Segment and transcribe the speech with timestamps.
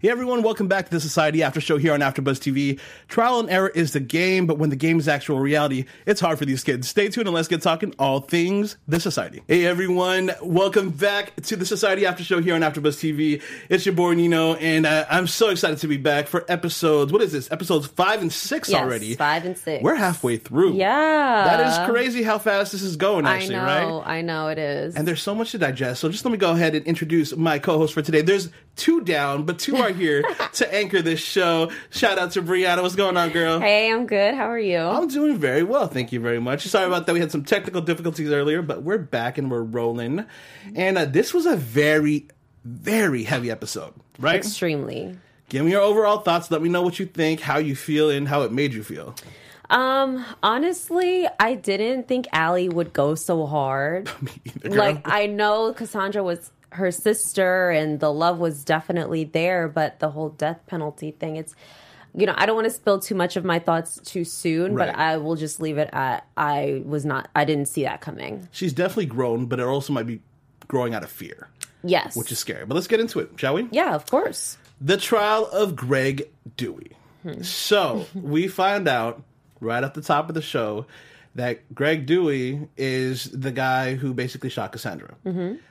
[0.00, 2.78] Hey everyone, welcome back to the Society After Show here on AfterBuzz TV.
[3.08, 6.38] Trial and error is the game, but when the game is actual reality, it's hard
[6.38, 6.88] for these kids.
[6.88, 9.42] Stay tuned and let's get talking all things the Society.
[9.48, 13.42] Hey everyone, welcome back to the Society After Show here on AfterBuzz TV.
[13.68, 17.12] It's your boy Nino, and uh, I'm so excited to be back for episodes.
[17.12, 17.50] What is this?
[17.50, 19.16] Episodes five and six Yes, already.
[19.16, 19.82] five and six.
[19.82, 20.74] We're halfway through.
[20.74, 21.42] Yeah.
[21.44, 23.26] that is crazy how fast this is going.
[23.26, 24.06] Actually, I know, right?
[24.18, 24.94] I know it is.
[24.94, 26.00] And there's so much to digest.
[26.00, 28.22] So just let me go ahead and introduce my co-host for today.
[28.22, 30.22] There's two down, but two are here
[30.54, 31.70] to anchor this show.
[31.90, 32.82] Shout out to Brianna.
[32.82, 33.60] What's going on, girl?
[33.60, 34.34] hey, I'm good.
[34.34, 34.78] How are you?
[34.78, 36.66] I'm doing very well, thank you very much.
[36.66, 37.12] Sorry about that.
[37.12, 40.24] We had some technical difficulties earlier, but we're back and we're rolling.
[40.74, 42.28] And uh, this was a very,
[42.64, 44.36] very heavy episode, right?
[44.36, 45.16] Extremely.
[45.48, 46.50] Give me your overall thoughts.
[46.50, 49.14] Let me know what you think, how you feel, and how it made you feel.
[49.70, 54.10] Um, honestly, I didn't think Allie would go so hard.
[54.64, 59.98] Either, like I know Cassandra was her sister and the love was definitely there, but
[60.00, 61.54] the whole death penalty thing, it's
[62.14, 64.86] you know, I don't want to spill too much of my thoughts too soon, Right.
[64.92, 68.48] but I will just leave it at I was not I didn't see that coming.
[68.50, 70.20] She's definitely grown, but it also might be
[70.66, 71.48] growing out of fear,
[71.84, 72.16] Yes.
[72.16, 72.64] which is scary.
[72.64, 73.68] But let's get into it, shall we?
[73.70, 74.56] Yeah, of course.
[74.80, 76.92] The trial of Greg Dewey.
[77.22, 77.42] Hmm.
[77.42, 79.22] So we find out
[79.60, 80.86] right at the top of the show
[81.38, 85.14] that Greg Dewey is the guy who basically shot Cassandra.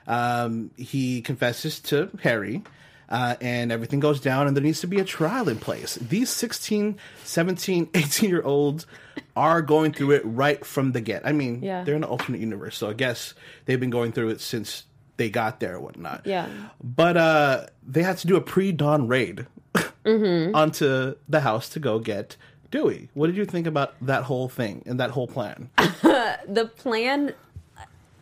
[0.07, 2.63] Um, he confesses to Harry.
[3.09, 5.95] Uh, and everything goes down, and there needs to be a trial in place.
[5.95, 8.85] These 16, 17, 18 year olds
[9.33, 11.25] are going through it right from the get.
[11.25, 11.85] I mean, Yeah.
[11.85, 14.83] they're in an alternate universe, so I guess they've been going through it since
[15.15, 16.23] they got there or whatnot.
[16.25, 16.47] Yeah.
[16.83, 19.47] But uh, they had to do a pre-dawn raid
[20.05, 22.35] onto the house to go get
[22.71, 23.09] Dewey.
[23.13, 25.69] What did you think about that whole thing and that whole plan?
[25.77, 27.33] the plan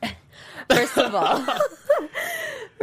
[0.70, 1.46] first of all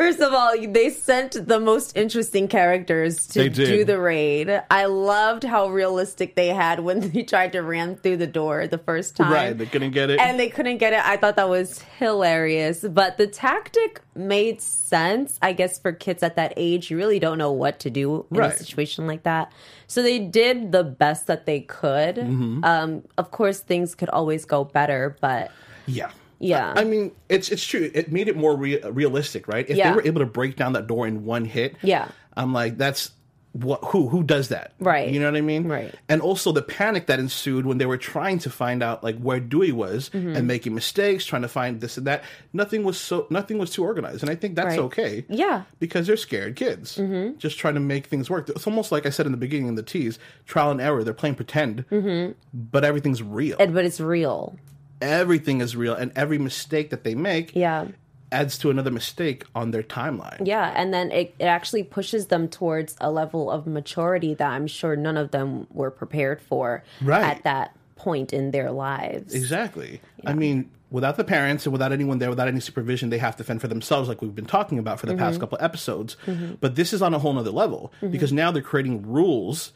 [0.03, 5.45] first of all they sent the most interesting characters to do the raid i loved
[5.45, 9.33] how realistic they had when they tried to ram through the door the first time
[9.33, 10.21] right, they couldn't get it.
[10.21, 11.01] and they couldn't get it.
[11.05, 12.81] I thought that was hilarious.
[12.83, 16.91] But the tactic made sense, I guess, for kids at that age.
[16.91, 18.53] You really don't know what to do in Right.
[18.53, 19.53] a situation like that.
[19.87, 22.17] So they did the best that they could.
[22.17, 22.65] Mm-hmm.
[22.65, 25.51] Um, of course, things could always go better, but
[25.87, 26.11] yeah.
[26.43, 26.75] Yeah.
[26.77, 27.91] I mean, it's it's true.
[27.95, 29.65] It made it more rea- realistic, right?
[29.69, 29.91] If Yeah.
[29.91, 32.09] they were able to break down that door in one hit, Yeah.
[32.37, 33.13] I'm like, that's
[33.55, 35.11] what who who does that, Right.
[35.13, 35.95] You know what I mean, Right.
[36.09, 39.41] And also the panic that ensued when they were trying to find out like where
[39.41, 40.37] Dewey was Mm-hmm.
[40.37, 42.25] and making mistakes, trying to find this and that.
[42.55, 44.79] Nothing was so nothing was too organized, and I think that's Right.
[44.79, 45.27] okay.
[45.29, 45.65] Yeah.
[45.81, 47.37] because they're scared kids, mm-hmm.
[47.37, 48.49] just trying to make things work.
[48.49, 51.05] It's almost like I said in the beginning in the tease, trial and error.
[51.05, 52.33] They're playing pretend, Mm-hmm.
[52.55, 53.57] but everything's real.
[53.61, 54.57] And- but it's real.
[55.03, 57.87] Everything is real, and every mistake that they make Yeah.
[58.31, 60.47] adds to another mistake on their timeline.
[60.47, 60.73] Yeah.
[60.75, 64.97] And then it, it actually pushes them towards a level of maturity that I'm sure
[64.97, 67.23] none of them were prepared for Right.
[67.25, 69.35] at that point in their lives.
[69.35, 70.01] Exactly.
[70.25, 73.45] I mean, without the parents and without anyone there, without any supervision, they have to
[73.45, 75.21] fend for themselves, like we've been talking about for the Mm-hmm.
[75.23, 76.17] past couple episodes.
[76.61, 79.73] But this is on a whole nother level because now they're creating rules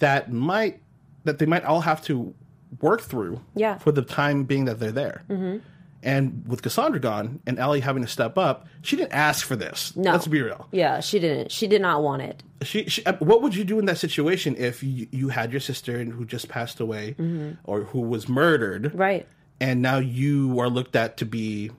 [0.00, 0.80] that might
[1.24, 2.34] that they might all have to
[2.80, 3.78] work through Yeah.
[3.78, 5.22] for the time being that they're there.
[5.28, 5.58] Mm-hmm.
[6.04, 9.94] And with Cassandra gone and Ellie having to step up, she didn't ask for this.
[9.94, 10.10] No.
[10.10, 10.66] Let's be real.
[10.72, 11.52] Yeah, she didn't.
[11.52, 12.42] She did not want it.
[12.62, 15.60] She, she, uh, what would you do in that situation if you, you had your
[15.60, 17.14] sister who just passed away
[17.64, 18.84] or who was murdered?
[18.84, 18.98] Mm-hmm.
[18.98, 19.26] Right.
[19.60, 21.70] and now you are looked at to be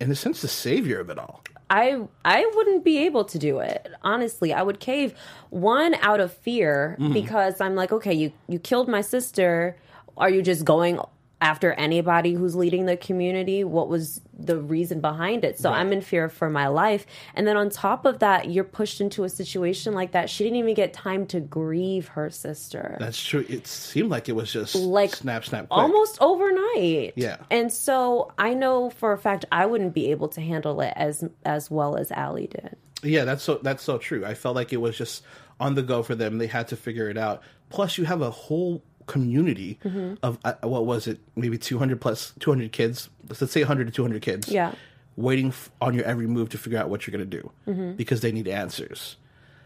[0.00, 3.60] in a sense the savior of it all I I wouldn't be able to do
[3.60, 3.88] it.
[4.02, 5.14] Honestly, I would cave
[5.50, 7.12] one out of fear Mm-hmm.
[7.14, 9.76] because I'm like, okay, you you killed my sister.
[10.16, 10.98] Are you just going
[11.40, 13.64] after anybody who's leading the community?
[13.64, 15.58] What was the reason behind it?
[15.58, 17.04] So I'm in fear for my life.
[17.34, 20.30] And then on top of that, you're pushed into a situation like that.
[20.30, 22.96] She didn't even get time to grieve her sister.
[23.00, 25.76] that's true it seemed like it was just Like, snap snap quick.
[25.80, 27.14] almost overnight.
[27.16, 27.38] Yeah.
[27.50, 31.24] And so I know for a fact I wouldn't be able to handle it as
[31.44, 32.76] as well as Allie did.
[33.02, 35.24] yeah that's so that's so true i felt like it was just
[35.58, 38.30] on the go for them they had to figure it out plus you have a
[38.30, 40.14] whole community Mm-hmm.
[40.22, 44.22] of uh, what was it maybe 200 plus 200 kids let's say 100 to 200
[44.22, 44.72] kids Yeah.
[45.16, 47.92] waiting f- on your every move to figure out what you're going to do Mm-hmm.
[47.92, 49.16] because they need answers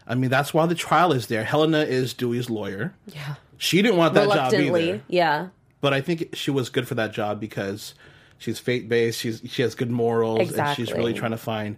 [0.07, 3.35] i mean that's why the trial is there helena is dewey's lawyer Yeah.
[3.57, 5.47] she didn't want that job either Yeah.
[5.81, 7.93] but I think she was good for that job because
[8.39, 9.19] she's faith based.
[9.19, 11.77] She's she has good morals, and she's really trying to find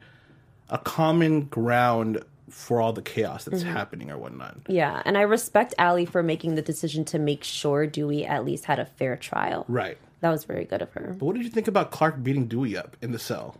[0.69, 2.19] a common ground
[2.49, 3.71] for all the chaos that's Mm-hmm.
[3.73, 4.57] happening or whatnot.
[4.67, 5.01] Yeah.
[5.05, 8.79] And I respect Allie for making the decision to make sure Dewey at least had
[8.79, 9.65] a fair trial.
[9.67, 9.97] Right.
[10.21, 11.15] That was very good of her.
[11.17, 13.55] But what did you think about Clark beating Dewey up in the cell?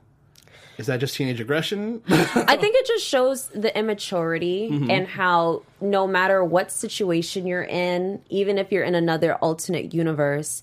[0.77, 2.01] Is that just teenage aggression?
[2.07, 4.89] I think it just shows the immaturity Mm-hmm.
[4.91, 10.61] and how no matter what situation you're in, even if you're in another alternate universe,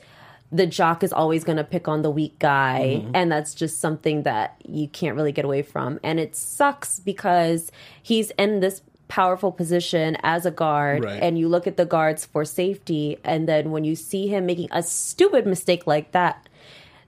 [0.57, 3.01] the jock is always going to pick on the weak guy.
[3.03, 3.11] Mm-hmm.
[3.15, 6.01] And that's just something that you can't really get away from.
[6.03, 7.71] And it sucks because
[8.03, 11.23] he's in this powerful position as a guard Right.
[11.23, 14.69] and you look at the guards for safety and then when you see him making
[14.73, 16.49] a stupid mistake like that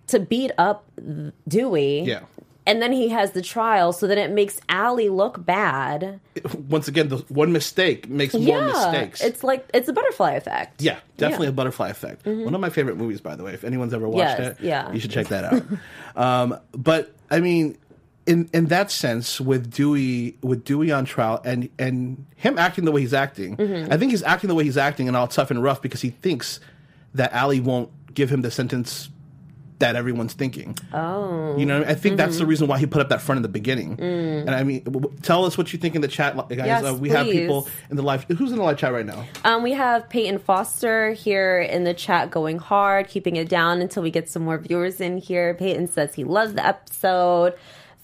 [0.06, 0.84] to beat up
[1.48, 2.20] Dewey yeah.
[2.68, 6.20] And then he has the trial, so then it makes Allie look bad.
[6.68, 9.20] Once again, the one mistake makes more mistakes.
[9.22, 10.80] it's like it's a butterfly effect.
[10.80, 11.50] Yeah, definitely Yeah.
[11.50, 12.24] a butterfly effect.
[12.26, 13.54] One of my favorite movies, by the way.
[13.54, 14.92] If anyone's ever watched Yes, it, yeah.
[14.92, 15.62] you should check that out.
[16.16, 17.76] um, but I mean,
[18.26, 22.92] in in that sense, with Dewey with Dewey on trial and and him acting the
[22.92, 23.92] way he's acting, Mm-hmm.
[23.92, 26.10] I think he's acting the way he's acting and all tough and rough because he
[26.10, 26.60] thinks
[27.14, 29.08] that Allie won't give him the sentence
[29.78, 30.76] that everyone's thinking.
[30.92, 32.38] Oh, You know, I think that's Mm-hmm.
[32.40, 33.98] the reason why he put up that front in the beginning.
[34.00, 36.48] And I mean, w- tell us what you think in the chat, guys.
[36.58, 36.66] Mm.
[36.66, 38.24] Yes, uh, we have people in the live.
[38.24, 39.24] Who's in the live chat right now?
[39.44, 44.02] um, we have Peyton Foster here in the chat going hard, keeping it down until
[44.02, 45.54] we get some more viewers in here.
[45.54, 47.54] Peyton says he loves the episode,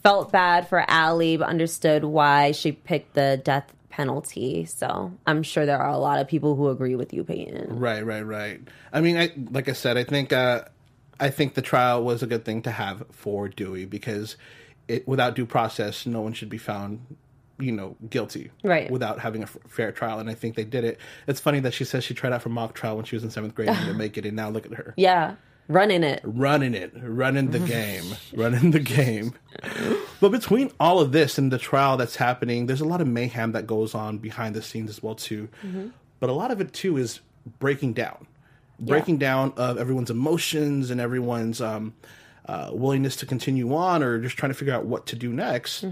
[0.03, 4.65] felt bad for Allie, but understood why she picked the death penalty.
[4.65, 7.79] So I'm sure there are a lot of people who agree with you, Peyton.
[7.79, 8.61] Right, right, right.
[8.93, 10.63] I mean, I, like I said, I think uh,
[11.21, 14.37] I think the trial was a good thing to have for Dewey because
[14.89, 17.01] it, without due process, no one should be found,
[17.59, 18.51] you know, guilty.
[18.63, 18.91] Right.
[18.91, 20.99] Without having a f- fair trial, and I think they did it.
[21.27, 23.31] It's funny that she says she tried out for mock trial when she was in
[23.31, 24.93] seventh grade and didn't make it, and now look at her.
[24.97, 25.37] Yeah,
[25.69, 26.21] running it.
[26.25, 29.35] running it, running the game, running the game.
[30.21, 33.53] But between all of this and the trial that's happening, there's a lot of mayhem
[33.53, 35.49] that goes on behind the scenes as well too.
[35.65, 35.89] Mm-hmm.
[36.21, 37.21] But a lot of it too is
[37.59, 38.27] breaking down,
[38.79, 41.95] breaking down of everyone's emotions and everyone's um,
[42.47, 45.85] uh, willingness to continue on or just trying to figure out what to do next.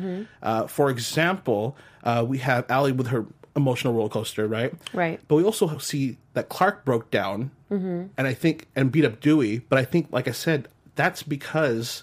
[0.43, 3.25] Uh, for example, uh, we have Allie with her
[3.55, 4.73] emotional roller coaster, right?
[4.93, 5.21] Right.
[5.29, 9.59] But we also see that Clark broke down, and I think and beat up Dewey.
[9.69, 12.03] But I think, like I said, that's because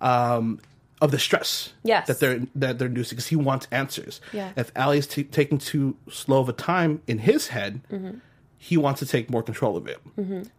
[0.00, 0.60] um,
[1.00, 2.06] of the stress Yes.
[2.08, 3.16] that they're that they're inducing.
[3.16, 4.20] Because he wants answers.
[4.32, 4.52] Yeah.
[4.56, 8.18] If Allie's t- taking too slow of a time in his head, Mm-hmm.
[8.66, 10.00] He wants to take more control of it.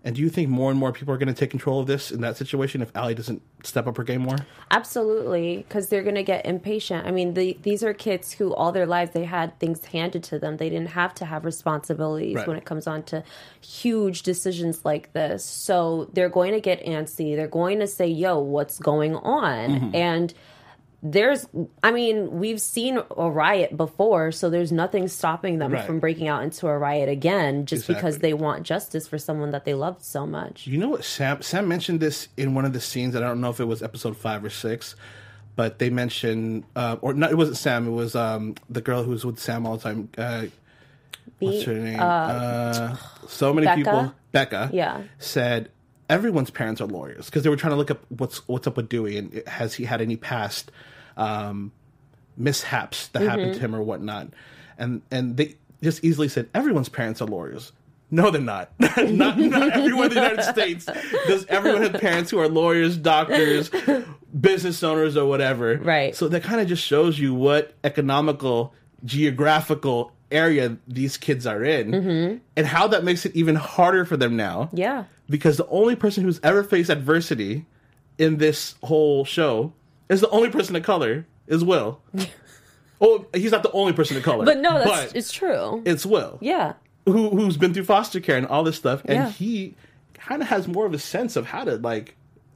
[0.05, 2.09] And do you think more and more people are going to take control of this
[2.09, 4.37] in that situation if Allie doesn't step up her game more?
[4.71, 7.05] Absolutely, because they're going to get impatient.
[7.05, 10.39] I mean, the, these are kids who all their lives they had things handed to
[10.39, 10.55] them.
[10.55, 12.47] They didn't have to have responsibilities Right.
[12.47, 13.23] when it comes on to
[13.59, 15.43] huge decisions like this.
[15.43, 17.35] So they're going to get antsy.
[17.35, 19.95] They're going to say, "Yo, what's going on?" Mm-hmm.
[19.95, 20.33] And
[21.03, 21.47] there's,
[21.83, 25.85] I mean, we've seen a riot before, so there's nothing stopping them Right.
[25.85, 29.63] from breaking out into a riot again, just because they want justice for someone that
[29.63, 30.65] they loved so much.
[30.65, 33.15] You know what Sam Sam mentioned this in one of the scenes.
[33.15, 34.95] I don't know if it was episode five or six,
[35.55, 37.31] but they mentioned uh, or not.
[37.31, 37.87] It wasn't Sam.
[37.87, 40.09] It was um, the girl who was with Sam all the time.
[40.17, 40.45] Uh,
[41.39, 41.99] what's her name?
[41.99, 42.95] Uh,
[43.27, 43.77] so many Becca?
[43.77, 44.13] people.
[44.31, 44.69] Becca.
[44.73, 45.03] Yeah.
[45.19, 45.69] Said
[46.09, 48.89] everyone's parents are lawyers because they were trying to look up what's what's up with
[48.89, 50.71] Dewey and has he had any past
[51.17, 51.71] um,
[52.35, 54.27] mishaps that happened to him or whatnot,
[54.77, 57.71] and and they just easily said everyone's parents are lawyers.
[58.09, 58.71] No, they're not.
[58.79, 59.37] not.
[59.37, 60.85] Not everyone in the United States
[61.27, 61.45] does.
[61.47, 63.69] Everyone have parents who are lawyers, doctors,
[64.39, 65.75] business owners, or whatever.
[65.77, 66.15] Right.
[66.15, 68.73] So that kind of just shows you what economical,
[69.03, 74.35] geographical area these kids are in, and how that makes it even harder for them
[74.37, 75.05] now Yeah.
[75.29, 77.65] Because the only person who's ever faced adversity
[78.17, 79.73] in this whole show
[80.09, 82.01] is the only person of color is Will.
[83.01, 85.83] oh, he's not the only person of color, But no, that's but it's true.
[85.85, 86.73] it's Will yeah.
[87.05, 89.29] who who's been through foster care and all this stuff, and Yeah.
[89.29, 89.75] he
[90.13, 92.15] kind of has more of a sense of how to like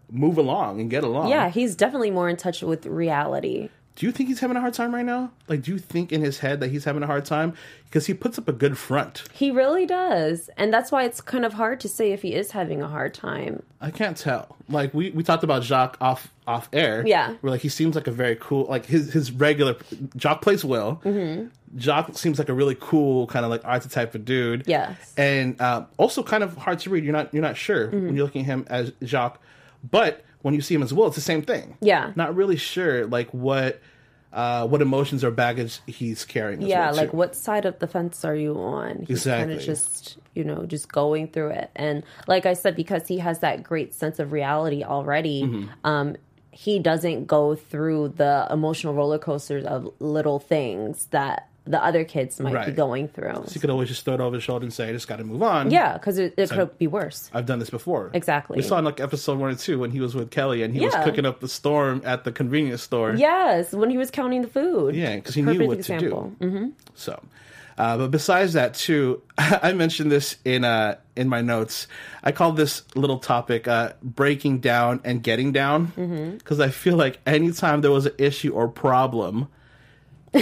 [0.10, 1.30] move along and get along.
[1.30, 3.70] Yeah, he's definitely more in touch with reality.
[4.02, 5.30] Do you think he's having a hard time right now?
[5.48, 7.54] Like, do you think in his head that he's having a hard time
[7.86, 9.22] because he puts up a good front?
[9.32, 10.50] He really does.
[10.58, 13.14] And that's why it's kind of hard to say if he is having a hard
[13.14, 13.62] time.
[13.80, 14.58] I can't tell.
[14.70, 17.04] Like we, we talked about Jacques off off air.
[17.06, 17.36] Yeah.
[17.42, 19.76] Where like he seems like a very cool like his his regular
[20.18, 21.00] Jacques plays well.
[21.06, 21.50] Mm-hmm.
[21.78, 24.64] Jacques seems like a really cool kind of like archetype of dude.
[24.66, 25.14] Yes.
[25.16, 27.04] And uh, also kind of hard to read.
[27.04, 28.06] You're not you're not sure Mm-hmm.
[28.08, 29.40] when you're looking at him as Jacques,
[29.92, 31.78] but when you see him as Will, it's the same thing.
[31.82, 32.14] Yeah.
[32.16, 33.80] Not really sure like what
[34.34, 36.62] uh, what emotions or baggage he's carrying.
[36.62, 39.06] Yeah, well, like what side of the fence are you on?
[39.08, 39.56] He's kind Exactly.
[39.56, 41.70] of just, you know, just going through it.
[41.76, 45.68] And like I said, because he has that great sense of reality already, Mm-hmm.
[45.86, 46.16] um,
[46.54, 52.40] he doesn't go through the emotional roller coasters of little things that the other kids
[52.40, 53.34] might be going through.
[53.46, 55.18] So You could always just throw it over his shoulder and say, "I just got
[55.18, 57.30] to move on." Yeah, because it, it could be worse.
[57.34, 58.10] I've done this before.
[58.14, 58.58] Exactly.
[58.58, 60.84] We saw in like episode one or two when he was with Kelly and he
[60.86, 63.14] was cooking up the storm at the convenience store.
[63.14, 64.96] Yes, when he was counting the food.
[64.96, 66.34] Yeah, because he knew Perfect what example.
[66.40, 66.74] to do.
[66.96, 67.22] So,
[67.78, 71.86] uh, but besides that, too, I mentioned this in uh, in my notes.
[72.24, 77.20] I call this little topic uh, "breaking down and getting down" because I feel like
[77.28, 79.48] anytime there was an issue or problem.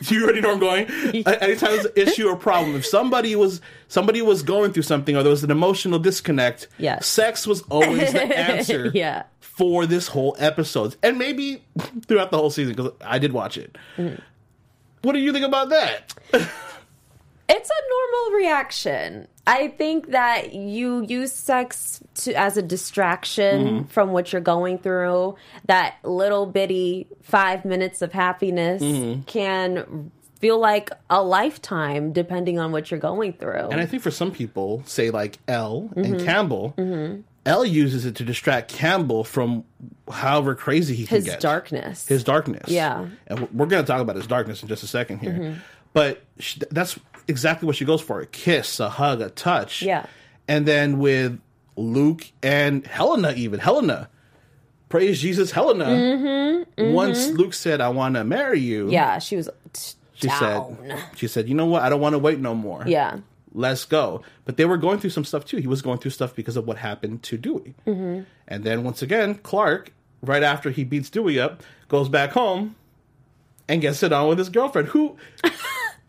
[0.10, 0.86] You already know I'm going.
[1.26, 5.22] Anytime there's an issue or problem, if somebody was somebody was going through something or
[5.22, 7.06] there was an emotional disconnect, Yes.
[7.06, 9.24] sex was always the answer Yeah.
[9.40, 11.62] for this whole episode, and maybe
[12.06, 13.76] throughout the whole season because I did watch it.
[13.96, 14.20] Mm.
[15.02, 16.12] What do you think about that?
[17.50, 19.26] It's a normal reaction.
[19.46, 23.84] I think that you use sex to as a distraction Mm-hmm.
[23.86, 25.36] from what you're going through.
[25.66, 29.22] That little bitty five minutes of happiness Mm-hmm.
[29.22, 33.68] can feel like a lifetime depending on what you're going through.
[33.70, 36.04] And I think for some people, say like Elle Mm-hmm.
[36.04, 36.74] and Campbell,
[37.46, 39.64] Elle uses it to distract Campbell from
[40.12, 41.40] however crazy he His can get.
[41.40, 42.06] darkness.
[42.06, 42.68] His darkness.
[42.68, 43.06] Yeah.
[43.26, 45.56] And we're- we're going to talk about his darkness in just a second here.
[45.94, 46.22] But
[46.70, 49.82] that's exactly what she goes for a kiss, a hug, a touch.
[49.82, 50.06] Yeah.
[50.48, 51.38] And then with
[51.76, 54.08] Luke and Helena, even Helena.
[54.88, 56.64] Praise Jesus, Helena.
[56.78, 59.50] Once Luke said, I want to marry you, Mm-hmm, yeah, she was
[60.14, 60.78] she down.
[60.80, 61.82] said, she said, you know what?
[61.82, 63.18] I don't want to wait no more yeah.
[63.52, 64.22] let's go.
[64.46, 65.58] But they were going through some stuff too.
[65.58, 67.74] He was going through stuff because of what happened to Dewey.
[67.86, 68.22] Mm-hmm.
[68.48, 69.92] And then once again, Clark,
[70.22, 72.74] right after he beats Dewey up, goes back home
[73.68, 74.88] and gets it on with his girlfriend.
[74.88, 75.16] Who?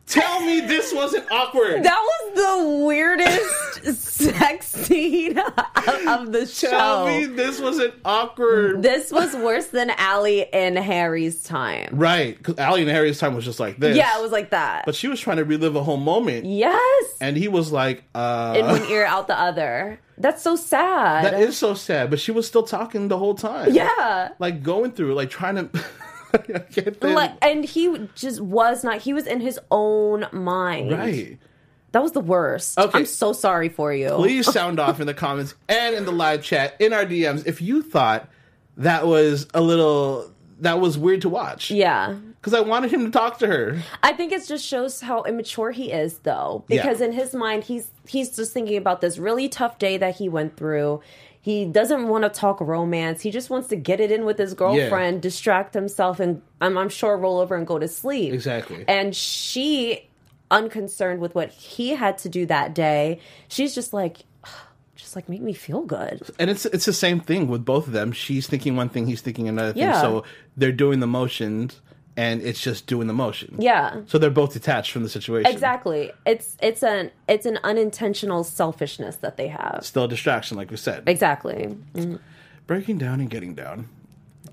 [0.09, 1.83] Tell me this wasn't awkward.
[1.83, 6.69] That was the weirdest sex scene of, the show.
[6.69, 8.81] tell me this wasn't awkward.
[8.81, 11.89] This was worse than Allie and Harry's time.
[11.93, 12.37] right?
[12.37, 13.95] Because Allie and Harry's time was just like this.
[13.95, 14.85] Yeah, it was like that.
[14.85, 17.17] But she was trying to relive a whole moment, yes.
[17.21, 19.99] and he was like, uh, In one ear, out the other.
[20.17, 21.23] That's so sad.
[21.23, 23.73] "That is so sad." But she was still talking the whole time.
[23.73, 24.29] yeah.
[24.37, 25.69] like going through, like trying to.
[26.33, 27.03] I can't think.
[27.15, 28.99] Like, and he just was not.
[28.99, 30.91] He was in his own mind.
[30.91, 31.37] right.
[31.91, 32.77] That was the worst.
[32.77, 32.99] Okay.
[32.99, 34.09] I'm so sorry for you.
[34.11, 37.61] Please sound off in the comments and in the live chat in our DMs if
[37.63, 38.29] you thought
[38.77, 41.71] that was a little that was weird to watch.
[41.71, 42.13] Yeah.
[42.39, 43.81] Because I wanted him to talk to her.
[44.03, 46.81] I think it just shows how immature he is, though, Yeah.
[46.83, 50.29] because in his mind, he's he's just thinking about this really tough day that he
[50.29, 51.01] went through.
[51.49, 53.21] He doesn't want to talk romance.
[53.21, 56.89] He just wants to get it in with his girlfriend, distract himself, and I'm, I'm
[56.89, 58.35] sure roll over and go to sleep.
[58.35, 58.85] Exactly.
[58.87, 60.07] And she,
[60.51, 64.17] unconcerned with what he had to do that day, she's just like,
[64.95, 66.21] just like make me feel good.
[66.37, 68.11] And it's it's the same thing with both of them.
[68.11, 69.81] She's thinking one thing, he's thinking another thing.
[69.81, 70.01] Yeah.
[70.01, 70.25] So
[70.55, 71.81] they're doing the motions
[72.19, 73.55] and it's just doing the motion.
[73.59, 74.01] Yeah.
[74.07, 75.49] So they're both detached from the situation.
[75.49, 76.11] Exactly.
[76.25, 79.79] It's it's an it's an unintentional selfishness that they have.
[79.83, 81.07] Still a distraction, like we said.
[81.07, 81.77] Exactly.
[81.93, 82.17] Mm-hmm.
[82.67, 83.87] Breaking down and getting down.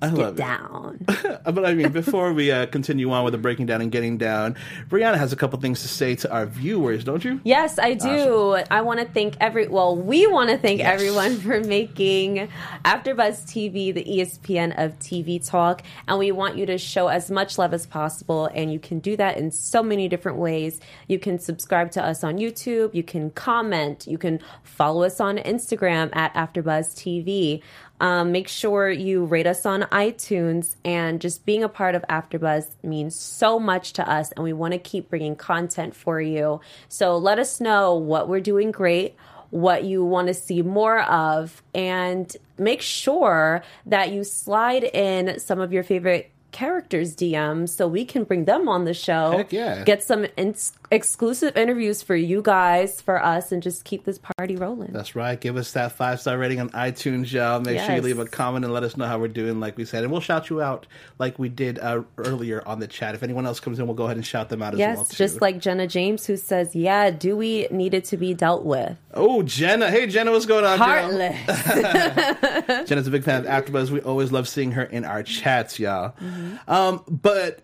[0.02, 0.42] I love it.
[0.42, 1.04] Down.
[1.46, 4.56] But I mean, before we uh, continue on with the breaking down and getting down,
[4.88, 7.40] Brianna has a couple things to say to our viewers, don't you?
[7.44, 8.58] Yes, I do.
[8.70, 10.92] I want to thank every well, we want to thank Yes.
[10.92, 12.48] everyone for making
[12.84, 17.58] AfterBuzz TV the ESPN of TV talk, and we want you to show as much
[17.58, 18.46] love as possible.
[18.52, 20.80] And you can do that in so many different ways.
[21.06, 22.92] You can subscribe to us on YouTube.
[22.94, 24.06] You can comment.
[24.06, 27.62] You can follow us on Instagram at AfterBuzz TV.
[28.00, 32.68] Um, make sure you rate us on iTunes, and just being a part of AfterBuzz
[32.82, 36.60] means so much to us, and we want to keep bringing content for you.
[36.88, 39.14] So let us know what we're doing great,
[39.50, 45.60] what you want to see more of, and make sure that you slide in some
[45.60, 49.32] of your favorite characters DMs so we can bring them on the show.
[49.36, 49.84] Heck yeah.
[49.84, 50.54] Get some in-
[50.90, 54.92] exclusive interviews for you guys, for us, and just keep this party rolling.
[54.92, 55.38] That's right.
[55.40, 57.60] Give us that five star rating on iTunes, y'all.
[57.60, 59.84] Make sure you leave a comment and let us know how we're doing, like we
[59.84, 60.02] said.
[60.04, 60.86] And we'll shout you out
[61.18, 63.14] like we did uh, earlier on the chat.
[63.14, 65.04] If anyone else comes in, we'll go ahead and shout them out as Yes, well.
[65.06, 65.16] Too.
[65.16, 69.90] just like Jenna James, who says, "Yeah, Dewey needed to be dealt with." Oh, Jenna.
[69.90, 70.78] Hey, Jenna, what's going on?
[70.78, 71.36] Heartless.
[72.88, 73.90] Jenna's a big fan of AfterBuzz.
[73.90, 76.10] We always love seeing her in our chats, y'all.
[76.10, 76.35] Mm-hmm.
[76.68, 77.60] Um, but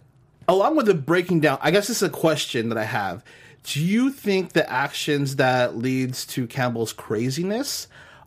[0.48, 3.24] along with the breaking down, I guess this is a question that I have.
[3.64, 7.86] Do you think the actions that leads to Campbell's craziness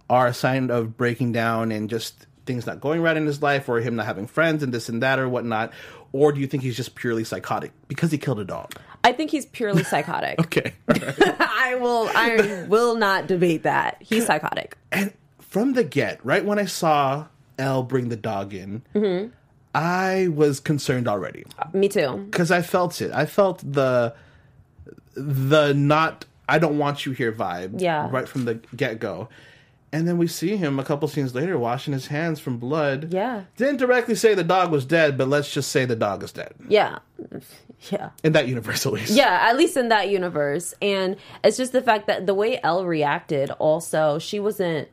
[0.10, 3.68] are a sign of breaking down and just things not going right in his life,
[3.68, 5.74] or him not having friends and this and that or whatnot?
[6.14, 8.74] Or do you think he's just purely psychotic because he killed a dog?
[9.04, 10.40] I think he's purely psychotic.
[10.46, 10.74] Okay.
[10.88, 12.10] I will.
[12.16, 13.98] I will not debate that.
[14.00, 14.78] He's psychotic.
[14.92, 18.84] and from the get, right when I saw Elle bring the dog in,
[19.76, 22.26] I was concerned already Me too.
[22.32, 23.12] because I felt it.
[23.12, 24.16] I felt the
[25.16, 27.82] the not I don't want you here vibe.
[27.82, 28.08] Yeah.
[28.12, 29.30] Right from the get go.
[29.92, 33.14] And then we see him a couple scenes later washing his hands from blood.
[33.14, 33.44] Yeah.
[33.56, 36.54] Didn't directly say the dog was dead, but let's just say the dog is dead.
[36.68, 37.00] Yeah.
[37.92, 38.12] Yeah.
[38.24, 39.12] In that universe, at least.
[39.12, 40.74] Yeah, at least in that universe.
[40.82, 44.88] And it's just the fact that the way Elle reacted also, she wasn't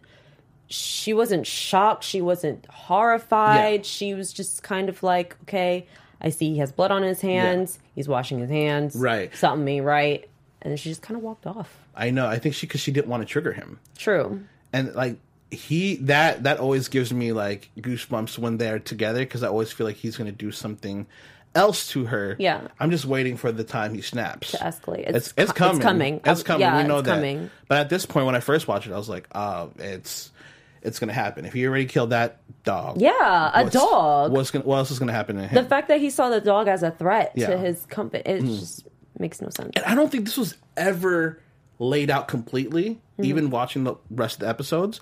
[0.73, 3.81] she wasn't shocked, she wasn't horrified.
[3.81, 3.83] Yeah.
[3.85, 5.87] She was just kind of like, okay,
[6.21, 7.79] I see he has blood on his hands.
[7.95, 8.97] He's washing his hands.
[8.97, 9.35] Right.
[9.37, 10.29] Something me right.
[10.63, 11.77] And then she just kind of walked off.
[11.95, 12.27] I know.
[12.27, 13.79] I think she because she didn't want to trigger him.
[13.99, 14.45] True.
[14.73, 15.17] and like
[15.51, 19.87] he that that always gives me like goosebumps when they're together because I always feel
[19.87, 21.07] like he's going to do something
[21.55, 22.37] else to her.
[22.39, 22.69] Yeah.
[22.81, 24.55] I'm just waiting for the time he snaps.
[24.55, 25.15] Escalate.
[25.15, 25.77] It's it's coming.
[25.77, 26.21] It's coming.
[26.25, 26.61] It's coming.
[26.63, 27.17] Yeah, we know it's that.
[27.17, 27.51] coming.
[27.69, 30.31] But at this point, when I first watched it, I was like, oh, it's
[30.83, 31.45] it's going to happen.
[31.45, 34.33] If he already killed that dog, Yeah, a dog.
[34.33, 35.63] What's gonna, what else is going to happen to him?
[35.63, 37.47] the fact that he saw the dog as a threat Yeah.
[37.47, 37.51] Mm.
[37.51, 38.87] to his company, it just
[39.19, 39.71] makes no sense.
[39.77, 41.41] and I don't think this was ever
[41.79, 43.25] laid out completely, Mm-hmm.
[43.27, 45.01] even watching the rest of the episodes.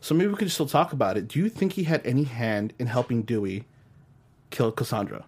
[0.00, 1.26] So maybe we could still talk about it.
[1.26, 3.64] Do you think he had any hand in helping Dewey
[4.50, 5.24] kill Cassandra?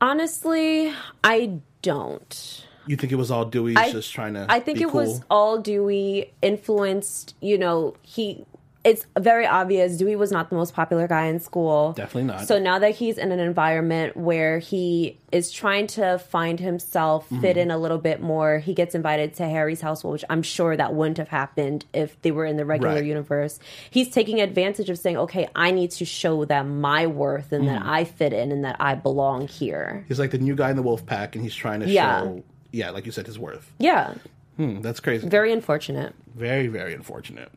[0.00, 0.92] Honestly,
[1.24, 2.66] I don't.
[2.86, 4.46] You think it was all Dewey I- just trying to?
[4.48, 5.00] I think it cool?
[5.02, 7.34] was all Dewey influenced.
[7.40, 8.44] You know, he.
[8.82, 11.92] It's very obvious Dewey was not the most popular guy in school.
[11.92, 12.46] Definitely not.
[12.48, 17.40] So now that he's in an environment where he is trying to find himself, Mm-hmm.
[17.42, 20.74] fit in a little bit more, he gets invited to Harry's household, which I'm sure
[20.78, 23.04] that wouldn't have happened if they were in the regular Right.
[23.04, 23.58] universe.
[23.90, 27.74] He's taking advantage of saying, "Okay, I need to show them my worth and Mm.
[27.74, 30.76] that I fit in and that I belong here." He's like the new guy in
[30.76, 32.22] the wolf pack, and he's trying to Yeah.
[32.22, 33.70] show, yeah, like you said, his worth.
[33.78, 34.14] Yeah,
[34.56, 35.28] Hmm, that's crazy.
[35.28, 36.14] very unfortunate.
[36.34, 37.50] Very, very unfortunate.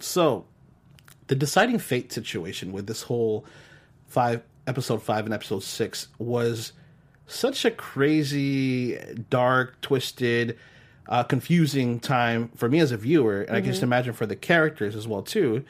[0.00, 0.44] So,
[1.28, 3.44] the deciding fate situation with this whole
[4.06, 6.72] five episode five and episode six was
[7.26, 8.96] such a crazy,
[9.30, 10.56] dark, twisted,
[11.08, 14.36] uh, confusing time for me as a viewer, and I can just imagine for the
[14.36, 15.64] characters as well too.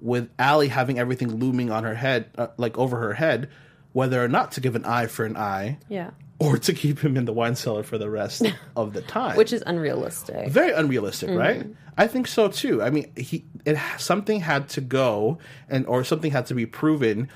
[0.00, 3.48] With Allie having everything looming on her head, uh, like over her head,
[3.92, 7.16] whether or not to give an eye for an eye, Yeah, or to keep him
[7.16, 10.48] in the wine cellar for the rest of the time, which is unrealistic.
[10.48, 11.60] very unrealistic, right?
[11.60, 11.72] Mm-hmm.
[11.96, 12.80] I think so too.
[12.82, 17.28] I mean, he it something had to go, and or something had to be proven.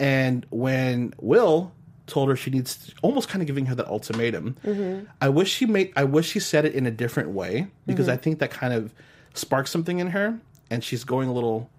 [0.00, 1.72] And when Will
[2.06, 5.04] told her she needs, almost kind of giving her that ultimatum, mm-hmm.
[5.20, 5.92] I wish she made.
[5.96, 8.14] I wish she said it in a different way because mm-hmm.
[8.14, 8.92] I think that kind of
[9.34, 11.70] sparked something in her, and she's going a little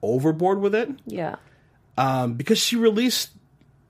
[0.00, 1.36] overboard with it Yeah,
[1.96, 3.30] um, because she released.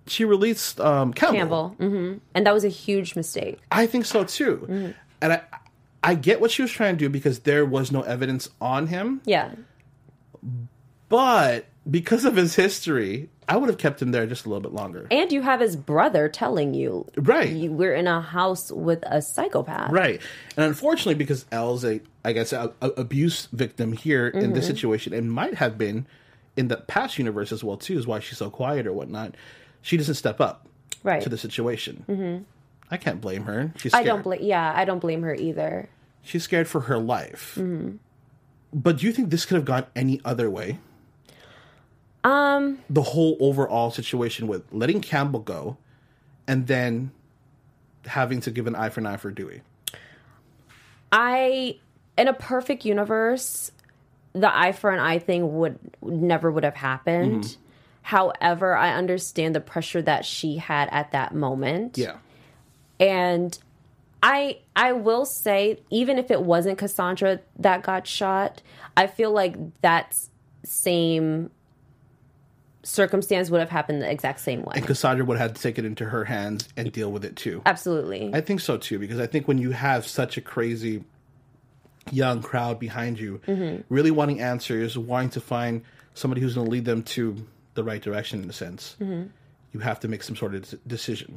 [0.09, 1.37] She released um, Campbell.
[1.39, 3.59] Campbell, hmm and that was a huge mistake.
[3.71, 4.95] I think so too.
[5.21, 5.43] And I
[6.03, 9.21] I get what she was trying to do because there was no evidence on him,
[9.25, 9.51] Yeah,
[11.09, 14.73] but because of his history, I would have kept him there just a little bit
[14.73, 15.07] longer.
[15.11, 17.49] and you have his brother telling you, Right.
[17.51, 19.91] you, we're in a house with a psychopath.
[19.91, 20.21] Right.
[20.57, 25.15] And unfortunately because Elle's a I guess a, a abuse victim here in this situation
[25.15, 26.07] and might have been
[26.57, 29.35] in the past universe as well too is why she's so quiet or whatnot.
[29.83, 30.67] She doesn't step up
[31.03, 31.23] Right.
[31.23, 32.05] to the situation.
[32.09, 32.43] Mm-hmm.
[32.91, 33.73] I can't blame her.
[33.77, 34.07] She's I scared.
[34.07, 34.41] don't blame.
[34.43, 35.89] Yeah, I don't blame her either.
[36.23, 37.55] She's scared for her life.
[37.59, 37.97] Mm-hmm.
[38.73, 40.79] But do you think this could have gone any other way?
[42.25, 45.77] Um, the whole overall situation with letting Campbell go
[46.47, 47.13] and then
[48.07, 49.63] having to give an eye for an eye for Dewey.
[51.13, 51.79] I
[52.17, 53.71] in a perfect universe,
[54.33, 57.45] the eye for an eye thing would never would have happened.
[57.45, 57.63] Mm-hmm.
[58.09, 61.99] However, I understand the pressure that she had at that moment.
[61.99, 62.17] Yeah.
[62.99, 63.59] And
[64.23, 68.63] I I will say even if it wasn't Cassandra that got shot,
[68.97, 70.17] I feel like that
[70.65, 71.51] same
[72.83, 74.73] circumstance would have happened the exact same way.
[74.77, 77.37] And Cassandra would have had to take it into her hands and deal with it
[77.37, 77.61] too.
[77.67, 78.31] Absolutely.
[78.33, 81.05] I think so too, because I think when you have such a crazy
[82.11, 83.83] young crowd behind you, mm-hmm.
[83.91, 85.83] really wanting answers, wanting to find
[86.15, 87.47] somebody who's going to lead them to
[87.79, 91.31] the right direction in a sense, you have to make some sort of decision.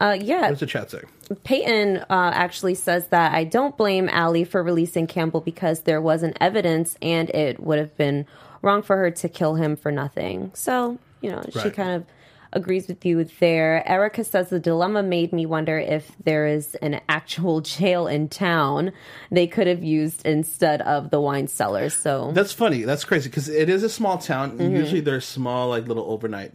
[0.00, 0.42] uh yeah.
[0.42, 1.02] What does the chat say?
[1.44, 6.36] Peyton uh, actually says that I don't blame Allie for releasing Campbell because there wasn't
[6.40, 8.26] evidence and it would have been
[8.62, 10.50] wrong for her to kill him for nothing.
[10.54, 11.74] So, you know, she Right.
[11.74, 12.04] kind of
[12.52, 13.82] agrees with you there.
[13.88, 18.92] Erica says the dilemma made me wonder if there is an actual jail in town
[19.30, 21.88] they could have used instead of the wine cellar.
[21.90, 22.82] So, That's funny.
[22.82, 24.60] That's crazy because it is a small town.
[24.60, 26.52] And usually there's small, like little overnight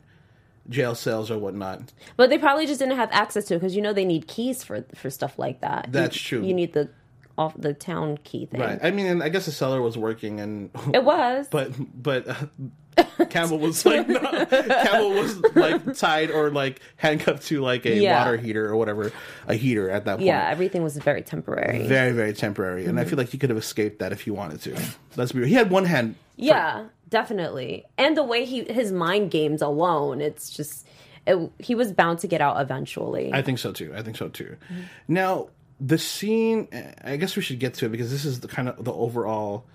[0.69, 1.81] jail cells or whatnot.
[2.17, 4.63] but they probably just didn't have access to it because you know they need keys
[4.65, 5.87] for for stuff like that.
[5.91, 6.47] That's You- true.
[6.47, 6.89] You need the
[7.37, 8.59] off the town key thing.
[8.61, 8.79] Right.
[8.81, 11.47] I mean, and I guess the cellar was working, and It was.
[11.51, 11.71] but
[12.01, 17.85] but uh, Campbell was like no, Campbell was like tied or like handcuffed to like
[17.85, 18.17] a Yeah.
[18.25, 19.11] water heater or whatever,
[19.47, 20.25] a heater at that point.
[20.25, 21.87] yeah, everything was very temporary.
[21.87, 23.09] Very very temporary, and I Mm-hmm.
[23.11, 24.75] feel like he could have escaped that if he wanted to.
[25.15, 25.47] Let's be real.
[25.47, 26.15] He had one hand.
[26.37, 27.85] yeah, definitely.
[27.99, 30.87] And the way he his mind games alone, it's just
[31.27, 33.31] it, he was bound to get out eventually.
[33.33, 33.93] I think so too.
[33.95, 34.55] I think so too.
[34.71, 34.81] Mm-hmm.
[35.09, 36.67] Now the scene.
[37.03, 39.65] I guess we should get to it because this is the kind of the overall.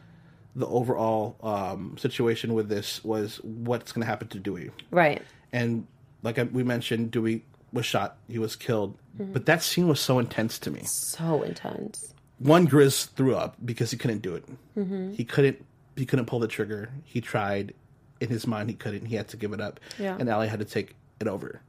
[0.54, 4.70] The overall um, situation with this was what's going to happen to Dewey.
[4.90, 5.22] right.
[5.50, 5.86] and
[6.22, 8.18] like I- we mentioned, Dewey was shot.
[8.28, 8.98] He was killed.
[9.18, 9.32] Mm-hmm.
[9.32, 10.82] But that scene was so intense to me.
[10.84, 12.12] So intense.
[12.38, 14.44] One Grizz threw up because he couldn't do it.
[14.76, 15.12] Mm-hmm.
[15.14, 15.64] He couldn't.
[15.96, 16.90] He couldn't pull the trigger.
[17.04, 17.72] He tried.
[18.20, 19.06] In his mind, he couldn't.
[19.06, 19.80] He had to give it up.
[19.98, 20.16] Yeah.
[20.20, 21.62] And Allie had to take it over.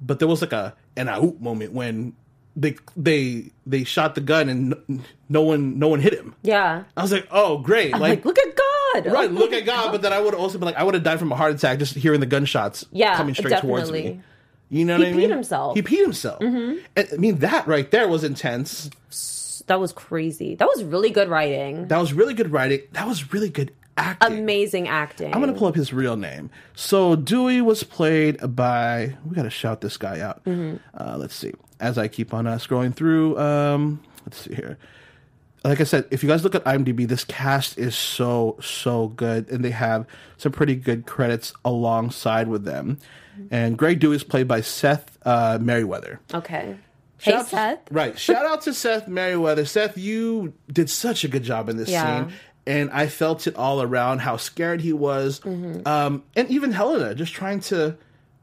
[0.00, 2.14] But there was like a an out moment when
[2.56, 6.34] they they they shot the gun and no, one no one hit him.
[6.42, 6.84] Yeah.
[6.96, 8.24] I was like, oh great, Like, like.
[8.24, 9.06] look at God.
[9.06, 11.18] Right, look at God, but then I would also be like, I would have died
[11.18, 14.20] from a heart attack just hearing the gunshots Yeah, coming straight towards me.
[14.70, 15.76] You know He what I peed himself.
[15.76, 16.40] He peed himself.
[16.40, 18.90] And, I mean, that right there was intense.
[19.66, 20.54] That was crazy.
[20.54, 21.88] That was really good writing.
[21.88, 22.82] That was really good writing.
[22.92, 24.38] That was really good acting.
[24.38, 25.32] Amazing acting.
[25.34, 26.50] I'm gonna pull up his real name.
[26.74, 29.16] So Dewey was played by.
[29.24, 30.44] We gotta shout this guy out.
[30.44, 30.76] Mm-hmm.
[30.96, 31.52] Uh, let's see.
[31.80, 34.78] As I keep on uh, scrolling through, um, let's see here.
[35.64, 39.48] Like I said, if you guys look at IMDb, this cast is so so good,
[39.50, 40.06] and they have
[40.36, 42.98] some pretty good credits alongside with them.
[43.50, 46.20] And Greg Dewey is played by Seth uh, Meriwether.
[46.32, 46.76] Okay.
[47.18, 47.78] Hey, Shout out to- Seth.
[47.90, 48.18] right.
[48.18, 49.64] Shout out to Seth Meriwether.
[49.64, 52.26] Seth, you did such a good job in this Yeah.
[52.26, 52.34] scene.
[52.66, 55.40] And I felt it all around how scared he was.
[55.40, 55.86] Mm-hmm.
[55.88, 57.96] Um, and even Helena just trying to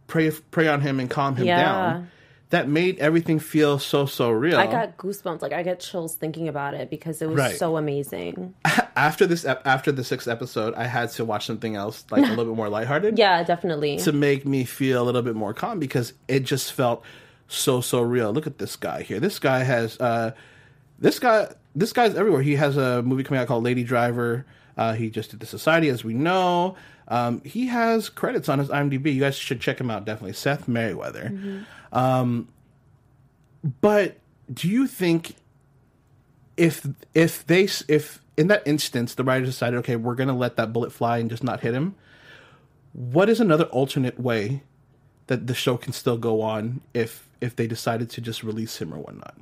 [0.07, 1.63] pray pray on him and calm him Yeah.
[1.63, 2.09] down.
[2.51, 4.57] That made everything feel so, so real.
[4.59, 5.41] I got goosebumps.
[5.41, 7.55] Like I get chills thinking about it because it was Right.
[7.55, 8.53] so amazing.
[8.95, 12.45] after this after the sixth episode, I had to watch something else like a little
[12.45, 13.17] bit more lighthearted.
[13.17, 13.97] Yeah, definitely.
[13.99, 17.03] to make me feel a little bit more calm because it just felt
[17.47, 18.31] so so real.
[18.31, 19.19] Look at this guy here.
[19.19, 20.31] This guy has uh
[20.99, 22.41] this guy this guy's everywhere.
[22.41, 24.45] He has a movie coming out called Lady Driver.
[24.77, 26.75] Uh, he just did the Society, as we know.
[27.07, 29.13] Um, he has credits on his IMDb.
[29.13, 30.05] You guys should check him out.
[30.05, 31.65] Definitely, Seth Meriwether.
[31.91, 32.47] Um,
[33.81, 34.17] but
[34.51, 35.35] do you think
[36.57, 40.55] if if they if in that instance the writers decided, okay, we're going to let
[40.55, 41.95] that bullet fly and just not hit him?
[42.93, 44.63] what is another alternate way
[45.27, 48.93] that the show can still go on if if they decided to just release him
[48.93, 49.35] or whatnot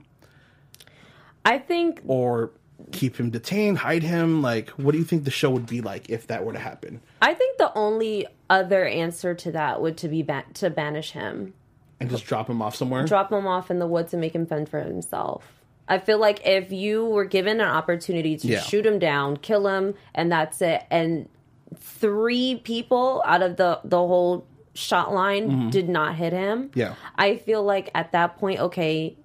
[1.46, 2.52] I think or
[2.92, 6.10] keep him detained hide him like what do you think the show would be like
[6.10, 10.08] if that were to happen I think the only other answer to that would to
[10.08, 11.54] be ban- to banish him,
[12.00, 14.46] and just drop him off somewhere drop him off in the woods and make him
[14.46, 15.44] fend for himself.
[15.88, 18.62] I feel like if you were given an opportunity to Yeah.
[18.62, 21.28] shoot him down, kill him, and that's it, and
[21.76, 26.70] three people out of the the whole shot line did not hit him.
[26.70, 26.80] Mm-hmm.
[26.80, 26.94] Yeah.
[27.16, 29.18] I feel like at that point, okay,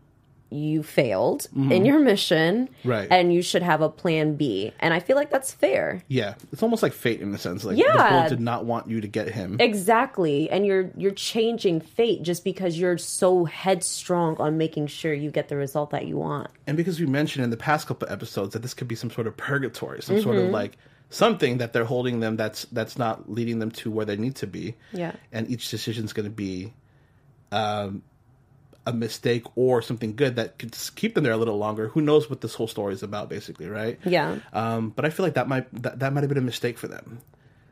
[0.55, 2.89] you failed in your mission, Mm-hmm.
[2.89, 3.09] Right.
[3.11, 6.03] And you should have a plan B, and I feel like that's fair.
[6.09, 8.29] yeah it's almost like fate in a sense like Yeah.
[8.29, 10.49] did not want you to get him Exactly.
[10.51, 15.49] And you're you're changing fate just because you're so headstrong on making sure you get
[15.49, 16.49] the result that you want.
[16.67, 19.27] and because we mentioned in the past couple episodes that this could be some sort
[19.27, 20.47] of purgatory some sort Mm-hmm.
[20.47, 20.77] of like
[21.11, 24.47] something that they're holding them that's that's not leading them to where they need to
[24.47, 25.13] be Yeah.
[25.33, 26.73] and each decision is going to be
[27.53, 28.03] um,
[28.87, 32.29] a mistake or something good that could keep them there a little longer who knows
[32.29, 34.39] what this whole story is about basically right Yeah.
[34.53, 36.89] um, but i feel like that might that, that might have been a mistake for
[36.89, 37.19] them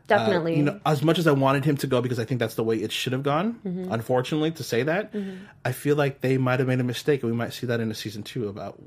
[0.05, 0.57] Uh, Definitely.
[0.57, 2.65] you know as much as i wanted him to go because i think that's the
[2.65, 3.93] way it should have gone Mm-hmm.
[3.93, 5.13] unfortunately to say that
[5.65, 7.91] i feel like they might have made a mistake and we might see that in
[7.91, 8.81] a season two about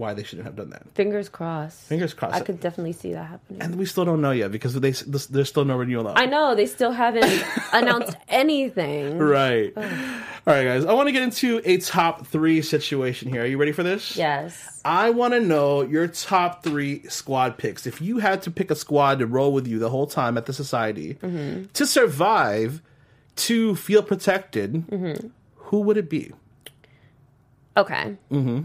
[0.00, 1.78] why they shouldn't have done that Fingers crossed.
[1.82, 2.34] Fingers crossed.
[2.34, 3.62] I could definitely see that happening.
[3.62, 6.66] and we still don't know yet because they there's still no renewal I know they
[6.66, 9.18] still haven't announced anything.
[9.18, 9.72] Right.
[9.76, 10.84] All right, guys.
[10.86, 13.42] I want to get into a top three situation here.
[13.42, 14.16] Are you ready for this?
[14.16, 14.80] Yes.
[14.84, 17.86] I want to know your top three squad picks.
[17.86, 20.46] If you had to pick a squad to roll with you the whole time at
[20.46, 21.14] the society
[21.74, 22.80] to survive,
[23.36, 24.82] to feel protected,
[25.56, 26.32] who would it be?
[27.76, 28.16] Okay.
[28.32, 28.62] Mm-hmm.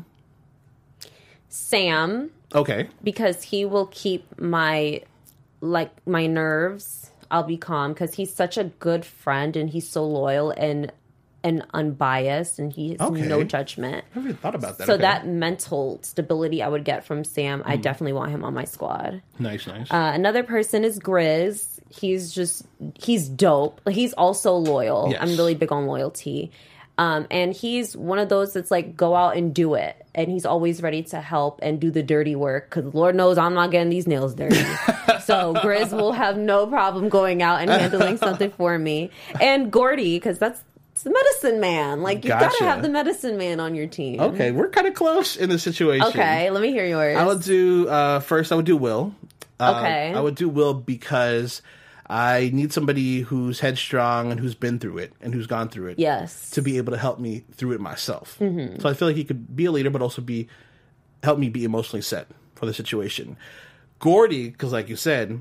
[1.55, 2.87] Sam, Okay.
[3.03, 5.01] because he will keep my
[5.61, 7.09] like my nerves.
[7.31, 10.91] I'll be calm because he's such a good friend and he's so loyal and
[11.43, 13.21] and unbiased and he has Okay.
[13.21, 14.03] no judgment.
[14.11, 14.87] I haven't even thought about that.
[14.87, 15.01] So Okay.
[15.01, 19.21] that mental stability I would get from Sam, I definitely want him on my squad.
[19.39, 19.89] nice, nice.
[19.91, 21.79] Uh, another person is Grizz.
[21.89, 22.63] He's just
[22.95, 23.79] he's dope.
[23.89, 25.09] He's also loyal.
[25.11, 25.19] Yes.
[25.21, 26.51] I'm really big on loyalty.
[26.97, 29.95] Um, and he's one of those that's like, go out and do it.
[30.15, 33.53] And he's always ready to help and do the dirty work because Lord knows I'm
[33.53, 34.55] not getting these nails dirty.
[35.25, 39.09] so Grizz will have no problem going out and handling something for me.
[39.41, 40.61] And Gordie, because that's
[40.93, 42.01] it's the medicine man.
[42.01, 42.45] Like, you Gotcha.
[42.45, 44.21] gotta have the medicine man on your team.
[44.21, 46.07] Okay, we're kind of close in the situation.
[46.07, 47.17] Okay, let me hear yours.
[47.17, 48.53] I would do uh, first.
[48.53, 49.13] I would do Will.
[49.59, 50.13] Uh, Okay.
[50.13, 51.61] I would do Will because
[52.07, 55.99] I need somebody who's headstrong and who's been through it and who's gone through it.
[55.99, 56.51] yes.
[56.51, 58.37] To be able to help me through it myself.
[58.39, 58.79] Mm-hmm.
[58.79, 60.47] So I feel like he could be a leader, but also be
[61.23, 63.37] help me be emotionally set for the situation.
[63.99, 65.39] Gordie, because like you said,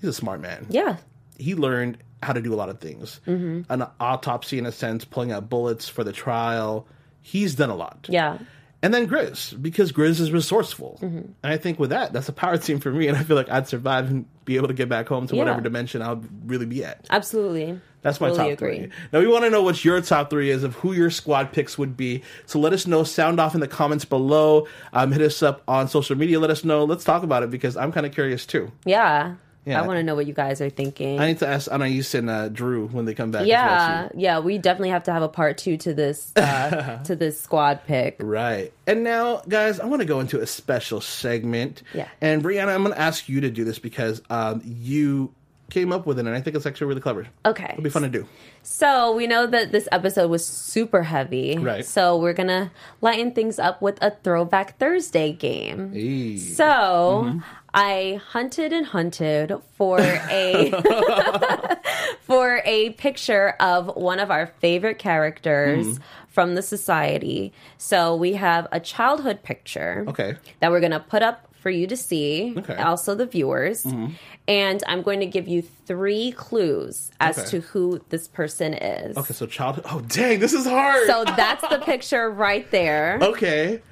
[0.00, 0.66] he's a smart man.
[0.70, 0.96] yeah.
[1.38, 3.20] He learned how to do a lot of things.
[3.26, 3.70] Mm-hmm.
[3.70, 6.86] An autopsy, in a sense, pulling out bullets for the trial.
[7.20, 8.06] He's done a lot.
[8.08, 8.38] Yeah.
[8.82, 10.98] And then Grizz, because Grizz is resourceful.
[11.02, 11.16] Mm-hmm.
[11.18, 13.08] And I think with that, that's a power team for me.
[13.08, 15.40] And I feel like I'd survive and be able to get back home to Yeah.
[15.42, 17.06] whatever dimension I'll really be at.
[17.10, 17.80] Absolutely.
[18.02, 18.78] That's my Totally top agree.
[18.80, 18.90] three.
[19.12, 21.76] Now we want to know what your top three is of who your squad picks
[21.78, 22.22] would be.
[22.44, 23.02] So let us know.
[23.02, 24.68] Sound off in the comments below.
[24.92, 26.38] Um, hit us up on social media.
[26.38, 26.84] Let us know.
[26.84, 28.70] Let's talk about it because I'm kind of curious too.
[28.84, 29.34] Yeah.
[29.66, 29.82] Yeah.
[29.82, 31.18] I want to know what you guys are thinking.
[31.18, 33.42] I need to ask Anais and uh, Drew when they come back.
[33.42, 36.98] as well, yeah, yeah, we definitely have to have a part two to this uh,
[37.04, 38.16] to this squad pick.
[38.20, 38.72] Right.
[38.86, 41.82] And now, guys, I want to go into a special segment.
[41.92, 42.08] Yeah.
[42.20, 45.34] And Brianna, I'm going to ask you to do this because um, you
[45.70, 47.26] came up with it, and I think it's actually really clever.
[47.44, 47.68] Okay.
[47.70, 48.26] It'll be fun to do.
[48.62, 51.58] So we know that this episode was super heavy.
[51.58, 51.84] Right.
[51.84, 55.92] So we're gonna lighten things up with a Throwback Thursday game.
[55.92, 56.36] Hey.
[56.36, 57.40] So
[57.76, 60.70] I hunted and hunted for a
[62.22, 66.02] for a picture of one of our favorite characters hmm.
[66.28, 67.52] from the society.
[67.76, 70.36] So we have a childhood picture Okay.
[70.60, 72.76] that we're going to put up for you to see, Okay.
[72.76, 73.84] also the viewers.
[73.84, 74.12] Mm-hmm.
[74.48, 77.48] And I'm going to give you three clues as Okay.
[77.48, 79.16] to who this person is.
[79.16, 79.84] Okay, so childhood.
[79.90, 81.06] Oh, dang, this is hard.
[81.08, 83.18] So that's the picture right there.
[83.22, 83.82] okay.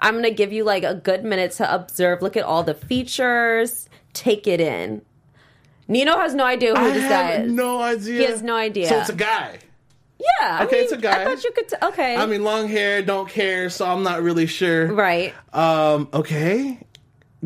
[0.00, 2.74] I'm going to give you like a good minute to observe, look at all the
[2.74, 5.02] features, take it in.
[5.88, 7.52] Nino has no idea who I this guy is.
[7.52, 8.18] no idea.
[8.20, 8.88] He has no idea.
[8.88, 9.58] So it's a guy.
[10.18, 10.58] yeah.
[10.60, 11.22] I Okay, mean, it's a guy.
[11.22, 11.68] I thought you could.
[11.68, 12.16] T- okay.
[12.16, 14.92] I mean, long hair, don't care, so I'm not really sure.
[14.92, 15.32] right.
[15.52, 16.08] Um.
[16.12, 16.80] Okay.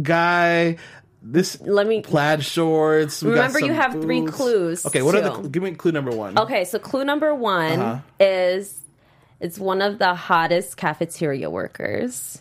[0.00, 0.76] Guy.
[1.22, 2.00] This Let me.
[2.00, 3.22] plaid shorts.
[3.22, 5.48] we got Remember, you some have three clues, Okay, what are the?
[5.50, 6.38] Give me clue number one.
[6.38, 7.98] Okay, so clue number one Uh-huh.
[8.18, 8.79] is
[9.40, 12.40] it's one of the hottest cafeteria workers.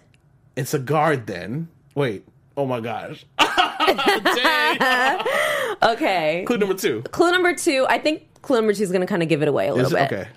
[0.55, 1.67] It's a guard then.
[1.95, 2.25] Wait.
[2.57, 3.25] Oh my gosh.
[5.81, 6.43] Okay.
[6.45, 7.01] Clue number two.
[7.11, 9.47] Clue number two, I think clue number two is going to kind of give it
[9.47, 10.11] away a little Is bit.
[10.11, 10.27] Okay.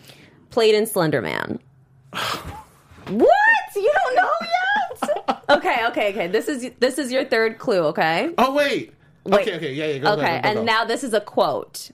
[0.50, 1.58] Played in Slender Man.
[2.12, 3.30] what?
[3.74, 5.42] You don't know yet?
[5.50, 6.26] okay, okay, okay.
[6.28, 7.80] This is this is your third clue.
[7.86, 8.30] Okay.
[8.38, 8.94] Oh wait.
[9.24, 9.40] Wait.
[9.40, 9.56] Okay.
[9.56, 9.72] Okay.
[9.72, 9.86] Yeah.
[9.86, 9.98] Yeah.
[9.98, 11.90] Go, go, Okay, go, go, and now this is a quote.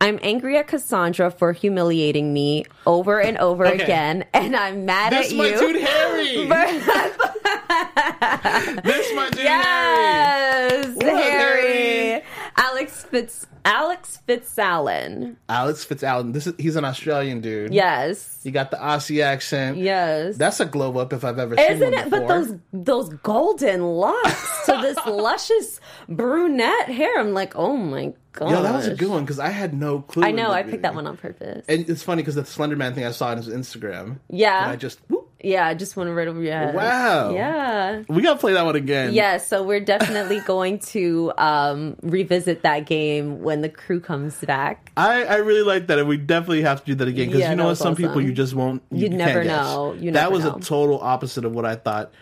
[0.00, 3.82] I'm angry at Cassandra for humiliating me over and over Okay.
[3.82, 5.58] again, and I'm mad This at is my you.
[5.58, 6.46] dude Harry.
[8.84, 10.94] this my dude Harry.
[11.00, 12.22] Yes, Harry.
[12.58, 15.36] Alex Fitz Alex Fitzalan.
[15.48, 16.32] Alex Fitzalan.
[16.32, 17.72] This is he's an Australian dude.
[17.72, 18.40] Yes.
[18.42, 19.78] He got the Aussie accent.
[19.78, 20.36] Yes.
[20.36, 22.04] That's a glow up if I've ever seen Isn't one it?
[22.04, 22.20] before.
[22.20, 27.18] But those those golden locks to this luscious brunette hair.
[27.20, 28.50] I'm like, oh my god.
[28.50, 30.24] Yo, that was a good one because I had no clue.
[30.24, 30.50] I know.
[30.50, 31.64] I picked that one on purpose.
[31.68, 34.18] And it's funny because the Slender Man thing I saw on his Instagram.
[34.30, 34.62] Yeah.
[34.64, 36.74] And I just whoop, yeah, I just went right over your head.
[36.74, 37.30] wow.
[37.32, 38.02] Yeah.
[38.08, 39.12] We gotta play that one again.
[39.14, 44.90] Yeah, so we're definitely going to um, revisit that game when the crew comes back.
[44.96, 47.50] I, I really like that, and we definitely have to do that again because Yeah,
[47.50, 47.76] you know what?
[47.78, 48.82] Some people you just won't.
[48.90, 49.94] You You'd never know.
[49.98, 50.56] You that was know.
[50.56, 52.12] a total opposite of what I thought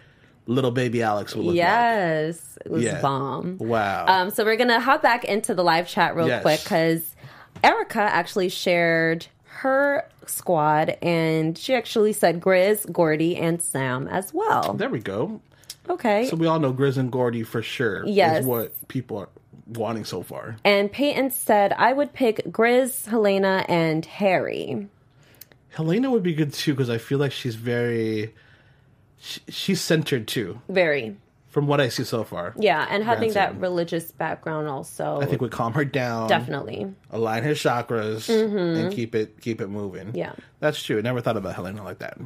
[0.48, 3.00] little baby Alex would look Yes, it was Yeah.
[3.00, 3.58] bomb.
[3.58, 4.04] Wow.
[4.06, 6.42] Um, so we're gonna hop back into the live chat real Yes.
[6.42, 7.16] quick because
[7.64, 9.26] Erica actually shared
[9.56, 14.74] her squad and she actually said Grizz, Gordie, and Sam as well.
[14.74, 15.40] there we go.
[15.88, 16.26] Okay.
[16.26, 18.04] So we all know Grizz and Gordie for sure.
[18.06, 18.40] Yes.
[18.40, 19.28] Is what people are
[19.68, 20.56] wanting so far.
[20.64, 24.88] and Peyton said I would pick Grizz, Helena, and Harry.
[25.70, 28.34] Helena would be good too because I feel like she's very.
[29.18, 31.16] She, she's centered too, Very.
[31.56, 32.52] From what I see so far.
[32.58, 35.20] Yeah, and having that religious background also.
[35.22, 36.28] I think would calm her down.
[36.28, 36.92] definitely.
[37.10, 40.08] align her chakras and keep it keep it moving.
[40.08, 40.16] Mm-hmm.
[40.18, 40.32] Yeah.
[40.60, 40.98] that's true.
[40.98, 42.18] I never thought about Helena like that.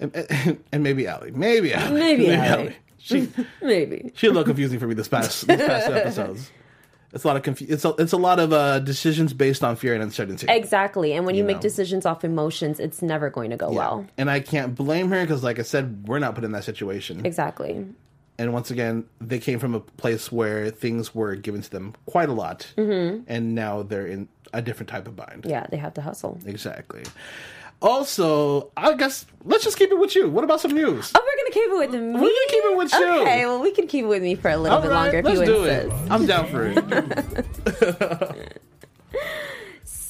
[0.00, 2.76] And, and, and maybe Allie, maybe Allie, Maybe Allie.
[2.98, 3.28] She
[3.62, 4.10] Maybe.
[4.16, 6.50] she a little confusing for me this past this past episodes.
[7.12, 9.76] It's a lot of confu- It's a, it's a lot of uh, decisions based on
[9.76, 10.46] fear and uncertainty.
[10.50, 11.12] Exactly.
[11.14, 11.62] And when you, You make know.
[11.62, 13.78] decisions off emotions, it's never going to go Yeah.
[13.78, 14.06] well.
[14.18, 17.24] And I can't blame her because, like I said, we're not put in that situation.
[17.24, 17.86] Exactly.
[18.38, 22.28] And once again, they came from a place where things were given to them quite
[22.28, 23.22] a lot, mm-hmm.
[23.26, 25.46] and now they're in a different type of bind.
[25.46, 26.38] Yeah, they have to hustle.
[26.44, 27.04] Exactly.
[27.82, 30.30] Also, I guess let's just keep it with you.
[30.30, 31.12] What about some news?
[31.14, 32.12] Oh, we're gonna keep it with me.
[32.12, 33.20] We're gonna keep it with you.
[33.22, 35.18] Okay, well, we can keep it with me for a little All bit right, longer
[35.18, 36.04] if let's you do insist.
[36.04, 36.10] it.
[36.10, 38.62] I'm down for it.